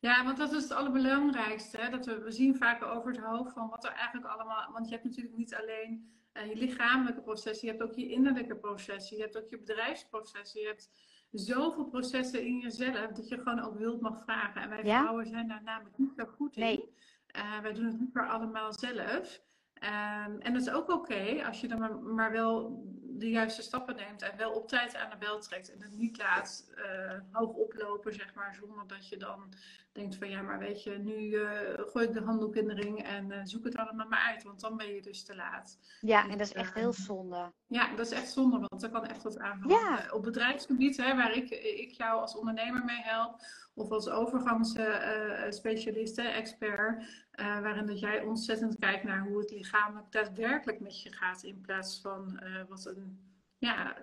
ja 0.00 0.24
want 0.24 0.36
dat 0.36 0.52
is 0.52 0.62
het 0.62 0.72
allerbelangrijkste. 0.72 1.76
Hè? 1.76 1.90
Dat 1.90 2.06
we, 2.06 2.18
we 2.18 2.30
zien 2.30 2.56
vaak 2.56 2.82
over 2.82 3.10
het 3.10 3.20
hoofd 3.20 3.52
van 3.52 3.68
wat 3.68 3.84
er 3.84 3.92
eigenlijk 3.92 4.26
allemaal... 4.26 4.72
Want 4.72 4.86
je 4.86 4.92
hebt 4.92 5.04
natuurlijk 5.04 5.36
niet 5.36 5.54
alleen 5.54 6.16
uh, 6.36 6.48
je 6.48 6.56
lichamelijke 6.56 7.20
processen. 7.20 7.66
Je 7.66 7.74
hebt 7.74 7.90
ook 7.90 7.96
je 7.96 8.08
innerlijke 8.08 8.56
processen. 8.56 9.16
Je 9.16 9.22
hebt 9.22 9.38
ook 9.38 9.48
je 9.48 9.58
bedrijfsprocessen. 9.58 10.60
Je 10.60 10.66
hebt 10.66 10.90
zoveel 11.30 11.84
processen 11.84 12.44
in 12.44 12.58
jezelf 12.58 13.12
dat 13.12 13.28
je 13.28 13.38
gewoon 13.38 13.60
ook 13.60 13.78
wilt 13.78 14.00
mag 14.00 14.22
vragen. 14.22 14.62
En 14.62 14.68
wij 14.68 14.84
ja? 14.84 15.00
vrouwen 15.00 15.26
zijn 15.26 15.48
daar 15.48 15.62
namelijk 15.62 15.98
niet 15.98 16.12
zo 16.16 16.24
goed 16.24 16.56
in. 16.56 16.62
Nee. 16.62 16.94
Uh, 17.36 17.60
wij 17.60 17.72
doen 17.72 17.84
het 17.84 17.98
liever 17.98 18.28
allemaal 18.28 18.72
zelf. 18.72 19.44
Um, 19.82 20.40
en 20.40 20.52
dat 20.52 20.62
is 20.62 20.70
ook 20.70 20.90
oké 20.90 20.92
okay 20.92 21.42
als 21.42 21.60
je 21.60 21.68
dan 21.68 21.78
maar, 21.78 21.98
maar, 21.98 22.32
wel 22.32 22.84
de 23.18 23.30
juiste 23.30 23.62
stappen 23.62 23.96
neemt 23.96 24.22
en 24.22 24.36
wel 24.36 24.52
op 24.52 24.68
tijd 24.68 24.96
aan 24.96 25.10
de 25.10 25.16
bel 25.16 25.40
trekt 25.40 25.72
en 25.72 25.82
het 25.82 25.96
niet 25.96 26.18
laat 26.18 26.70
uh, 26.76 27.12
hoog 27.30 27.52
oplopen, 27.52 28.14
zeg 28.14 28.34
maar, 28.34 28.54
zonder 28.54 28.86
dat 28.86 29.08
je 29.08 29.16
dan 29.16 29.54
denkt 29.92 30.16
van 30.16 30.30
ja, 30.30 30.42
maar 30.42 30.58
weet 30.58 30.82
je, 30.82 30.90
nu 30.90 31.12
uh, 31.12 31.50
gooi 31.76 32.06
ik 32.06 32.12
de 32.12 32.20
handdoek 32.20 32.56
in 32.56 32.68
de 32.68 32.74
ring 32.74 33.02
en 33.02 33.30
uh, 33.30 33.40
zoek 33.42 33.64
het 33.64 33.76
allemaal 33.76 34.08
maar 34.08 34.26
uit, 34.32 34.42
want 34.42 34.60
dan 34.60 34.76
ben 34.76 34.94
je 34.94 35.02
dus 35.02 35.24
te 35.24 35.36
laat. 35.36 35.78
Ja, 36.00 36.28
en 36.28 36.38
dat 36.38 36.46
is 36.46 36.52
echt 36.52 36.74
heel 36.74 36.92
zonde. 36.92 37.52
Ja, 37.68 37.96
dat 37.96 38.06
is 38.06 38.12
echt 38.12 38.30
zonde, 38.30 38.66
want 38.68 38.82
er 38.82 38.90
kan 38.90 39.06
echt 39.06 39.22
wat 39.22 39.38
aan 39.38 39.64
ja. 39.66 40.08
Op 40.12 40.22
bedrijfsgebied, 40.22 40.96
hè, 40.96 41.16
waar 41.16 41.36
ik, 41.36 41.50
ik 41.50 41.90
jou 41.90 42.20
als 42.20 42.36
ondernemer 42.36 42.84
mee 42.84 43.02
help, 43.02 43.40
of 43.74 43.90
als 43.90 44.08
overgangsspecialist, 44.08 46.18
expert, 46.18 47.02
uh, 47.40 47.60
waarin 47.60 47.86
dat 47.86 48.00
jij 48.00 48.22
ontzettend 48.22 48.78
kijkt 48.78 49.04
naar 49.04 49.26
hoe 49.26 49.38
het 49.38 49.50
lichamelijk 49.50 50.12
daadwerkelijk 50.12 50.80
met 50.80 51.02
je 51.02 51.12
gaat, 51.12 51.42
in 51.42 51.60
plaats 51.60 52.00
van 52.00 52.40
uh, 52.42 52.62
wat 52.68 52.86
een, 52.86 53.20
ja, 53.58 53.96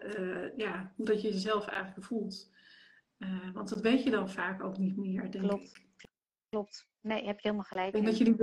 ja, 0.56 0.92
hoe 0.96 1.06
dat 1.06 1.22
je 1.22 1.32
jezelf 1.32 1.68
eigenlijk 1.68 2.08
voelt. 2.08 2.50
want 3.54 3.70
dat 3.70 3.82
weet 3.82 4.04
je 4.04 4.10
dan 4.10 4.30
vaak 4.30 4.64
ook 4.64 4.78
niet 4.78 4.98
meer, 4.98 5.32
denk 5.32 5.48
Klopt. 5.48 5.64
ik. 5.64 5.82
Klopt. 6.50 6.88
Nee, 7.02 7.26
heb 7.26 7.40
je 7.40 7.48
helemaal 7.48 7.68
gelijk. 7.68 7.88
Ik 7.88 7.94
denk 7.94 8.06
dat 8.06 8.18
je 8.18 8.24
die 8.24 8.36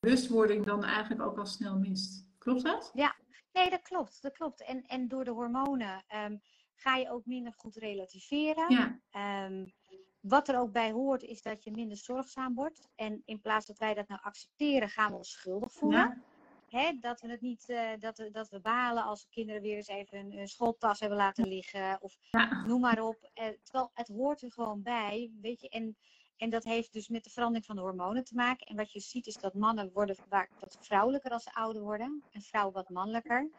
bewustwording 0.00 0.66
dan 0.66 0.84
eigenlijk 0.84 1.22
ook 1.22 1.38
al 1.38 1.46
snel 1.46 1.78
mist. 1.78 2.26
Klopt 2.38 2.62
dat? 2.62 2.90
Ja, 2.94 3.14
nee, 3.54 3.70
dat 3.70 3.82
klopt. 3.82 4.22
Dat 4.22 4.32
klopt. 4.32 4.64
En, 4.64 4.86
en 4.86 5.08
door 5.08 5.24
de 5.24 5.30
hormonen 5.30 6.04
um, 6.14 6.40
ga 6.74 6.96
je 6.96 7.10
ook 7.10 7.26
minder 7.26 7.52
goed 7.56 7.76
relativeren. 7.76 8.98
Ja. 9.10 9.44
Um, 9.46 9.72
wat 10.20 10.48
er 10.48 10.58
ook 10.58 10.72
bij 10.72 10.90
hoort, 10.90 11.22
is 11.22 11.42
dat 11.42 11.64
je 11.64 11.70
minder 11.70 11.96
zorgzaam 11.96 12.54
wordt. 12.54 12.88
En 12.94 13.22
in 13.24 13.40
plaats 13.40 13.66
dat 13.66 13.78
wij 13.78 13.94
dat 13.94 14.08
nou 14.08 14.20
accepteren, 14.22 14.88
gaan 14.88 15.10
we 15.10 15.16
ons 15.16 15.30
schuldig 15.30 15.72
voelen. 15.72 16.00
Ja. 16.68 16.78
Hè, 16.78 16.98
dat 17.00 17.20
we 17.20 17.30
het 17.30 17.40
niet, 17.40 17.68
uh, 17.68 17.90
dat, 17.98 18.18
we, 18.18 18.30
dat 18.30 18.48
we 18.48 18.60
balen 18.60 19.04
als 19.04 19.28
kinderen 19.30 19.62
weer 19.62 19.76
eens 19.76 19.88
even 19.88 20.18
een, 20.18 20.38
een 20.38 20.48
schooltas 20.48 21.00
hebben 21.00 21.18
laten 21.18 21.48
liggen. 21.48 21.98
Of 22.00 22.16
ja. 22.30 22.64
noem 22.66 22.80
maar 22.80 23.02
op. 23.02 23.30
Uh, 23.34 23.46
terwijl 23.62 23.90
het 23.94 24.08
hoort 24.08 24.42
er 24.42 24.52
gewoon 24.52 24.82
bij. 24.82 25.32
Weet 25.40 25.60
je, 25.60 25.68
en, 25.68 25.96
en 26.36 26.50
dat 26.50 26.64
heeft 26.64 26.92
dus 26.92 27.08
met 27.08 27.24
de 27.24 27.30
verandering 27.30 27.66
van 27.66 27.76
de 27.76 27.82
hormonen 27.82 28.24
te 28.24 28.34
maken. 28.34 28.66
En 28.66 28.76
wat 28.76 28.92
je 28.92 29.00
ziet 29.00 29.26
is 29.26 29.36
dat 29.36 29.54
mannen 29.54 29.92
worden 29.92 30.16
vaak 30.28 30.50
wat 30.60 30.78
vrouwelijker 30.80 31.30
als 31.30 31.42
ze 31.42 31.54
ouder 31.54 31.82
worden. 31.82 32.22
En 32.30 32.42
vrouwen 32.42 32.74
wat 32.74 32.88
mannelijker. 32.88 33.50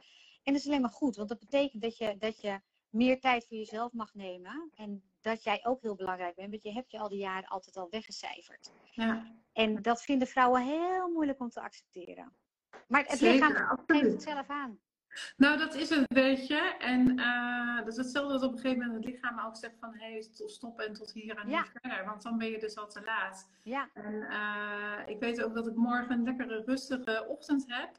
En 0.43 0.53
dat 0.53 0.61
is 0.61 0.67
alleen 0.67 0.81
maar 0.81 0.89
goed, 0.89 1.15
want 1.15 1.29
dat 1.29 1.39
betekent 1.39 1.81
dat 1.81 1.97
je, 1.97 2.17
dat 2.17 2.41
je 2.41 2.61
meer 2.89 3.19
tijd 3.19 3.47
voor 3.47 3.57
jezelf 3.57 3.93
mag 3.93 4.13
nemen. 4.13 4.71
En 4.75 5.03
dat 5.21 5.43
jij 5.43 5.59
ook 5.65 5.81
heel 5.81 5.95
belangrijk 5.95 6.35
bent. 6.35 6.49
Want 6.49 6.63
je 6.63 6.71
hebt 6.71 6.91
je 6.91 6.99
al 6.99 7.09
die 7.09 7.19
jaren 7.19 7.49
altijd 7.49 7.77
al 7.77 7.89
weggecijferd. 7.89 8.71
Ja. 8.91 9.35
En 9.53 9.81
dat 9.81 10.01
vinden 10.01 10.27
vrouwen 10.27 10.63
heel 10.63 11.09
moeilijk 11.09 11.39
om 11.39 11.49
te 11.49 11.61
accepteren. 11.61 12.35
Maar 12.87 13.05
het 13.05 13.17
Zeker, 13.17 13.47
lichaam 13.47 13.83
geeft 13.85 14.11
het 14.11 14.23
zelf 14.23 14.47
aan. 14.47 14.79
Nou, 15.37 15.57
dat 15.57 15.75
is 15.75 15.89
het 15.89 16.07
beetje. 16.07 16.75
En 16.79 17.19
uh, 17.19 17.77
dat 17.77 17.87
is 17.87 17.97
hetzelfde 17.97 18.33
dat 18.33 18.43
op 18.43 18.51
een 18.51 18.59
gegeven 18.59 18.85
moment 18.85 19.05
het 19.05 19.13
lichaam 19.13 19.39
ook 19.39 19.55
zegt 19.55 19.75
van... 19.79 19.93
hé, 19.93 20.11
hey, 20.11 20.25
stop 20.45 20.79
en 20.79 20.93
tot 20.93 21.11
hier 21.13 21.37
en 21.37 21.49
Ja. 21.49 21.61
niet 21.61 21.71
verder. 21.81 22.05
Want 22.05 22.21
dan 22.21 22.37
ben 22.37 22.49
je 22.49 22.59
dus 22.59 22.77
al 22.77 22.87
te 22.87 23.01
laat. 23.05 23.49
Ja, 23.63 23.89
En 23.93 24.13
uh, 24.13 24.99
ik 25.05 25.19
weet 25.19 25.43
ook 25.43 25.55
dat 25.55 25.67
ik 25.67 25.75
morgen 25.75 26.11
een 26.11 26.23
lekkere 26.23 26.63
rustige 26.65 27.25
ochtend 27.27 27.65
heb. 27.67 27.89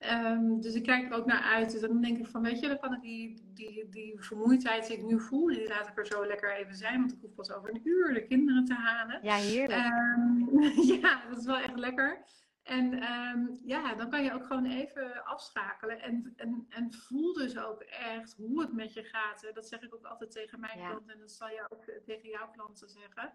Um, 0.00 0.60
dus 0.60 0.74
ik 0.74 0.82
kijk 0.82 1.10
er 1.10 1.18
ook 1.18 1.26
naar 1.26 1.42
uit. 1.42 1.70
Dus 1.70 1.80
dan 1.80 2.00
denk 2.00 2.18
ik 2.18 2.26
van, 2.26 2.42
weet 2.42 2.60
je, 2.60 2.68
dan 2.68 2.78
kan 2.78 2.94
ik 2.94 3.00
die, 3.00 3.42
die, 3.54 3.88
die 3.88 4.14
vermoeidheid 4.20 4.86
die 4.86 4.96
ik 4.96 5.04
nu 5.04 5.20
voel, 5.20 5.46
die 5.46 5.68
laat 5.68 5.88
ik 5.88 5.98
er 5.98 6.06
zo 6.06 6.26
lekker 6.26 6.56
even 6.56 6.74
zijn. 6.74 6.98
Want 6.98 7.12
ik 7.12 7.18
hoef 7.20 7.34
pas 7.34 7.52
over 7.52 7.70
een 7.70 7.80
uur 7.84 8.14
de 8.14 8.26
kinderen 8.26 8.64
te 8.64 8.74
halen. 8.74 9.18
ja 9.22 9.36
heerlijk. 9.36 9.84
Um, 10.16 10.62
ja, 11.02 11.22
dat 11.28 11.38
is 11.38 11.44
wel 11.46 11.58
echt 11.58 11.78
lekker. 11.78 12.24
En 12.66 13.12
um, 13.12 13.60
ja, 13.64 13.94
dan 13.94 14.10
kan 14.10 14.24
je 14.24 14.32
ook 14.32 14.46
gewoon 14.46 14.64
even 14.66 15.24
afschakelen. 15.24 16.00
En, 16.00 16.32
en, 16.36 16.66
en 16.68 16.92
voel 16.92 17.32
dus 17.32 17.58
ook 17.58 17.80
echt 17.82 18.34
hoe 18.36 18.60
het 18.60 18.72
met 18.72 18.92
je 18.92 19.02
gaat. 19.04 19.50
Dat 19.54 19.68
zeg 19.68 19.82
ik 19.82 19.94
ook 19.94 20.04
altijd 20.06 20.30
tegen 20.30 20.60
mijn 20.60 20.78
Ja. 20.78 20.88
klanten. 20.88 21.14
En 21.14 21.20
dat 21.20 21.32
zal 21.32 21.48
je 21.48 21.66
ook 21.68 21.84
tegen 22.04 22.28
jouw 22.28 22.50
klanten 22.50 22.88
zeggen. 22.88 23.32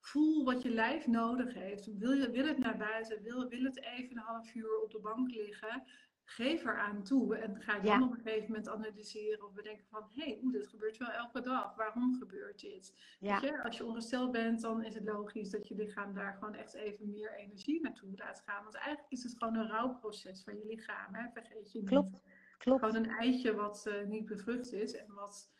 Voel 0.00 0.44
wat 0.44 0.62
je 0.62 0.70
lijf 0.70 1.06
nodig 1.06 1.54
heeft. 1.54 1.96
Wil, 1.98 2.12
je, 2.12 2.30
wil 2.30 2.46
het 2.46 2.58
naar 2.58 2.76
buiten? 2.76 3.22
Wil, 3.22 3.48
wil 3.48 3.62
het 3.62 3.82
even 3.82 4.16
een 4.16 4.22
half 4.22 4.54
uur 4.54 4.80
op 4.82 4.90
de 4.90 5.00
bank 5.00 5.30
liggen? 5.30 5.82
Geef 6.24 6.64
eraan 6.64 7.02
toe. 7.02 7.36
En 7.36 7.60
ga 7.62 7.74
dan 7.78 7.84
Ja. 7.84 8.02
op 8.06 8.10
een 8.12 8.20
gegeven 8.22 8.46
moment 8.46 8.68
analyseren 8.68 9.44
of 9.46 9.52
bedenken 9.52 9.86
van... 9.90 10.08
hé, 10.14 10.24
hey, 10.24 10.38
oeh, 10.42 10.52
dit 10.52 10.66
gebeurt 10.68 10.96
wel 10.96 11.08
elke 11.10 11.40
dag. 11.40 11.74
Waarom 11.76 12.14
gebeurt 12.18 12.60
dit? 12.60 12.94
Ja, 13.20 13.40
Weet 13.40 13.50
je, 13.50 13.62
als 13.62 13.76
je 13.76 13.84
ongesteld 13.84 14.32
bent, 14.32 14.60
dan 14.60 14.84
is 14.84 14.94
het 14.94 15.04
logisch 15.04 15.50
dat 15.50 15.68
je 15.68 15.74
lichaam 15.74 16.14
daar 16.14 16.32
gewoon 16.34 16.54
echt 16.54 16.74
even 16.74 17.10
meer 17.10 17.34
energie 17.36 17.80
naartoe 17.80 18.10
laat 18.16 18.42
gaan. 18.46 18.62
Want 18.62 18.74
eigenlijk 18.74 19.12
is 19.12 19.22
het 19.22 19.34
gewoon 19.38 19.56
een 19.56 19.68
rouwproces 19.68 20.42
van 20.44 20.56
je 20.58 20.66
lichaam. 20.66 21.14
Hè? 21.14 21.28
Vergeet 21.32 21.72
je 21.72 21.78
niet. 21.78 21.88
klopt. 21.88 22.20
Klopt. 22.58 22.80
Gewoon 22.84 22.96
een 23.04 23.10
eitje 23.10 23.54
wat 23.54 23.84
uh, 23.88 24.06
niet 24.08 24.26
bevrucht 24.26 24.72
is 24.72 24.94
en 24.96 25.14
wat 25.14 25.50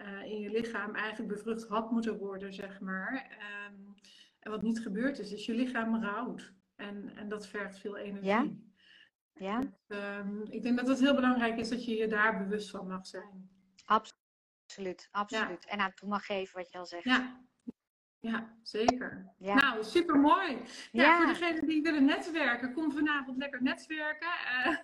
uh, 0.00 0.22
in 0.24 0.40
je 0.40 0.50
lichaam 0.50 0.94
eigenlijk 0.94 1.32
bevrucht 1.34 1.68
had 1.68 1.90
moeten 1.90 2.18
worden, 2.18 2.52
zeg 2.54 2.80
maar. 2.80 3.38
Um, 3.72 3.94
En 4.40 4.50
wat 4.50 4.62
niet 4.62 4.80
gebeurd 4.80 5.18
is, 5.18 5.32
is 5.32 5.46
je 5.46 5.54
lichaam 5.54 6.02
rouwt. 6.04 6.52
En, 6.76 7.16
en 7.16 7.28
dat 7.28 7.46
vergt 7.46 7.78
veel 7.78 7.96
energie. 7.96 8.28
Ja. 8.28 8.46
Ja, 9.40 9.60
Dus, 9.86 10.50
ik 10.50 10.62
denk 10.62 10.76
dat 10.76 10.88
het 10.88 11.00
heel 11.00 11.14
belangrijk 11.14 11.58
is 11.58 11.68
dat 11.68 11.84
je 11.84 11.96
je 11.96 12.06
daar 12.06 12.38
bewust 12.38 12.70
van 12.70 12.86
mag 12.86 13.06
zijn. 13.06 13.50
absoluut. 13.84 15.08
absoluut. 15.10 15.66
En 15.66 15.78
aan 15.78 15.94
toe 15.94 16.08
mag 16.08 16.26
geven 16.26 16.56
wat 16.56 16.72
je 16.72 16.78
al 16.78 16.86
zegt. 16.86 17.04
Ja, 17.04 17.40
ja 18.20 18.56
zeker. 18.62 19.32
Ja. 19.38 19.54
Nou, 19.54 19.84
super 19.84 20.18
mooi. 20.18 20.56
Ja, 20.92 21.02
Ja. 21.02 21.16
Voor 21.16 21.26
degenen 21.26 21.66
die 21.66 21.82
willen 21.82 22.04
netwerken, 22.04 22.72
kom 22.72 22.92
vanavond 22.92 23.36
lekker 23.36 23.62
netwerken. 23.62 24.28
Eh, 24.28 24.76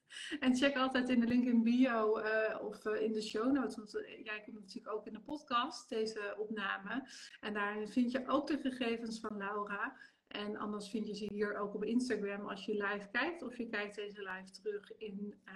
en 0.44 0.56
check 0.56 0.76
altijd 0.76 1.08
in 1.08 1.20
de 1.20 1.26
link 1.26 1.44
in 1.44 1.62
bio 1.62 2.16
eh, 2.16 2.62
of 2.64 2.84
eh, 2.84 3.02
in 3.02 3.12
de 3.12 3.22
show 3.22 3.52
notes. 3.52 3.76
Want 3.76 3.90
jij 4.22 4.42
komt 4.44 4.60
natuurlijk 4.60 4.94
ook 4.94 5.06
in 5.06 5.12
de 5.12 5.20
podcast, 5.20 5.88
deze 5.88 6.34
opname. 6.38 7.08
En 7.40 7.54
daarin 7.54 7.88
vind 7.88 8.12
je 8.12 8.28
ook 8.28 8.46
de 8.46 8.58
gegevens 8.58 9.20
van 9.20 9.36
Laura. 9.36 9.96
En 10.28 10.56
anders 10.56 10.90
vind 10.90 11.06
je 11.06 11.14
ze 11.14 11.26
hier 11.32 11.56
ook 11.56 11.74
op 11.74 11.84
Instagram 11.84 12.46
als 12.46 12.64
je 12.64 12.72
live 12.72 13.08
kijkt. 13.12 13.42
Of 13.42 13.56
je 13.56 13.66
kijkt 13.66 13.94
deze 13.94 14.22
live 14.22 14.50
terug 14.50 14.96
in, 14.96 15.34
eh, 15.44 15.54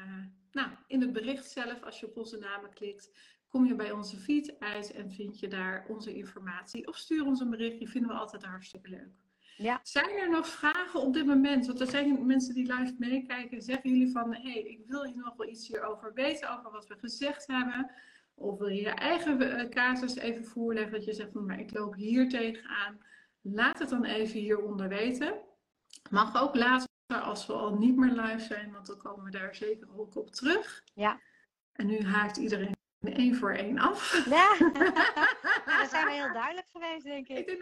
nou, 0.52 0.70
in 0.86 1.00
het 1.00 1.12
bericht 1.12 1.50
zelf. 1.50 1.82
Als 1.82 2.00
je 2.00 2.06
op 2.06 2.16
onze 2.16 2.38
namen 2.38 2.70
klikt, 2.70 3.10
kom 3.48 3.66
je 3.66 3.74
bij 3.74 3.92
onze 3.92 4.16
feed 4.16 4.60
uit 4.60 4.92
en 4.92 5.10
vind 5.10 5.40
je 5.40 5.48
daar 5.48 5.86
onze 5.88 6.14
informatie. 6.14 6.86
Of 6.86 6.96
stuur 6.96 7.26
ons 7.26 7.40
een 7.40 7.50
berichtje, 7.50 7.88
vinden 7.88 8.10
we 8.10 8.16
altijd 8.16 8.44
hartstikke 8.44 8.90
leuk. 8.90 9.20
Ja. 9.56 9.80
Zijn 9.82 10.18
er 10.18 10.30
nog 10.30 10.48
vragen 10.48 11.00
op 11.00 11.14
dit 11.14 11.26
moment? 11.26 11.66
Want 11.66 11.80
er 11.80 11.86
zijn 11.90 12.26
mensen 12.26 12.54
die 12.54 12.74
live 12.74 12.94
meekijken. 12.98 13.62
Zeggen 13.62 13.90
jullie 13.90 14.10
van, 14.10 14.34
hé, 14.34 14.52
hey, 14.52 14.62
ik 14.62 14.80
wil 14.86 15.04
hier 15.04 15.22
nog 15.24 15.36
wel 15.36 15.48
iets 15.48 15.68
hierover 15.68 16.14
weten, 16.14 16.58
over 16.58 16.70
wat 16.70 16.86
we 16.86 16.96
gezegd 16.98 17.46
hebben. 17.46 17.90
Of 18.34 18.58
wil 18.58 18.68
je 18.68 18.80
je 18.80 18.88
eigen 18.88 19.58
eh, 19.58 19.68
casus 19.68 20.16
even 20.16 20.44
voorleggen, 20.44 20.92
dat 20.92 21.04
je 21.04 21.12
zegt, 21.12 21.32
maar 21.32 21.60
ik 21.60 21.72
loop 21.72 21.94
hier 21.94 22.28
tegenaan. 22.28 22.98
Laat 23.42 23.78
het 23.78 23.88
dan 23.88 24.04
even 24.04 24.40
hieronder 24.40 24.88
weten. 24.88 25.40
Mag 26.10 26.42
ook 26.42 26.54
later 26.54 26.88
als 27.08 27.46
we 27.46 27.52
al 27.52 27.74
niet 27.76 27.96
meer 27.96 28.10
live 28.12 28.44
zijn, 28.44 28.72
want 28.72 28.86
dan 28.86 28.96
komen 28.98 29.24
we 29.24 29.30
daar 29.30 29.54
zeker 29.54 29.98
ook 29.98 30.16
op 30.16 30.30
terug. 30.30 30.82
Ja. 30.94 31.20
En 31.72 31.86
nu 31.86 32.02
haakt 32.04 32.36
iedereen 32.36 32.74
één 33.00 33.34
voor 33.34 33.52
één 33.52 33.78
af. 33.78 34.12
Ja, 34.28 34.56
daar 35.64 35.86
zijn 35.90 36.06
we 36.06 36.12
heel 36.12 36.32
duidelijk 36.32 36.68
geweest, 36.70 37.04
denk 37.04 37.28
Ik 37.28 37.38
ik. 37.38 37.46
denk 37.46 37.58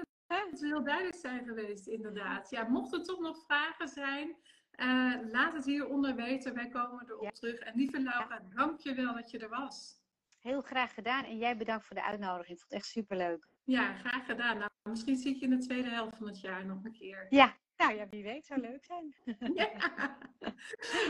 dat 0.50 0.60
we 0.60 0.66
heel 0.66 0.84
duidelijk 0.84 1.16
zijn 1.16 1.44
geweest, 1.46 1.86
inderdaad. 1.86 2.50
Ja, 2.50 2.68
mocht 2.68 2.92
er 2.92 3.02
toch 3.02 3.20
nog 3.20 3.38
vragen 3.44 3.88
zijn, 3.88 4.36
eh, 4.70 5.14
laat 5.30 5.52
het 5.52 5.64
hieronder 5.64 6.14
weten. 6.14 6.54
Wij 6.54 6.68
komen 6.68 7.04
erop 7.08 7.22
Ja. 7.22 7.30
terug. 7.30 7.58
En 7.58 7.72
lieve 7.76 8.00
Laura, 8.02 8.42
dank 8.54 8.80
je 8.80 8.94
wel 8.94 9.14
dat 9.14 9.30
je 9.30 9.38
er 9.38 9.48
was. 9.48 9.98
Heel 10.40 10.60
graag 10.62 10.94
gedaan. 10.94 11.24
En 11.24 11.38
jij 11.38 11.56
bedankt 11.56 11.84
voor 11.86 11.96
de 11.96 12.04
uitnodiging. 12.04 12.50
Ik 12.50 12.58
vond 12.58 12.70
het 12.70 12.80
echt 12.80 12.90
superleuk. 12.90 13.46
Ja, 13.64 13.92
graag 13.94 14.24
gedaan. 14.26 14.58
Nou, 14.58 14.70
misschien 14.90 15.16
zie 15.16 15.34
ik 15.34 15.40
je 15.40 15.44
in 15.44 15.58
de 15.58 15.66
tweede 15.66 15.88
helft 15.88 16.16
van 16.16 16.26
het 16.26 16.40
jaar 16.40 16.66
nog 16.66 16.84
een 16.84 16.92
keer. 16.92 17.26
Ja, 17.28 17.56
nou 17.76 17.94
ja, 17.94 18.08
wie 18.08 18.22
weet. 18.22 18.46
Zou 18.46 18.60
leuk 18.60 18.84
zijn. 18.84 19.14
Ja. 19.54 19.70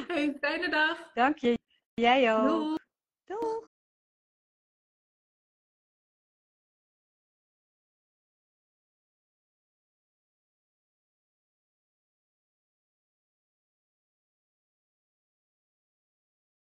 Hey, 0.07 0.37
fijne 0.41 0.69
dag. 0.69 1.13
Dank 1.15 1.39
je. 1.39 1.59
Jij 1.95 2.35
ook. 2.35 2.49
Doei. 2.49 2.77
Doei. 3.25 3.70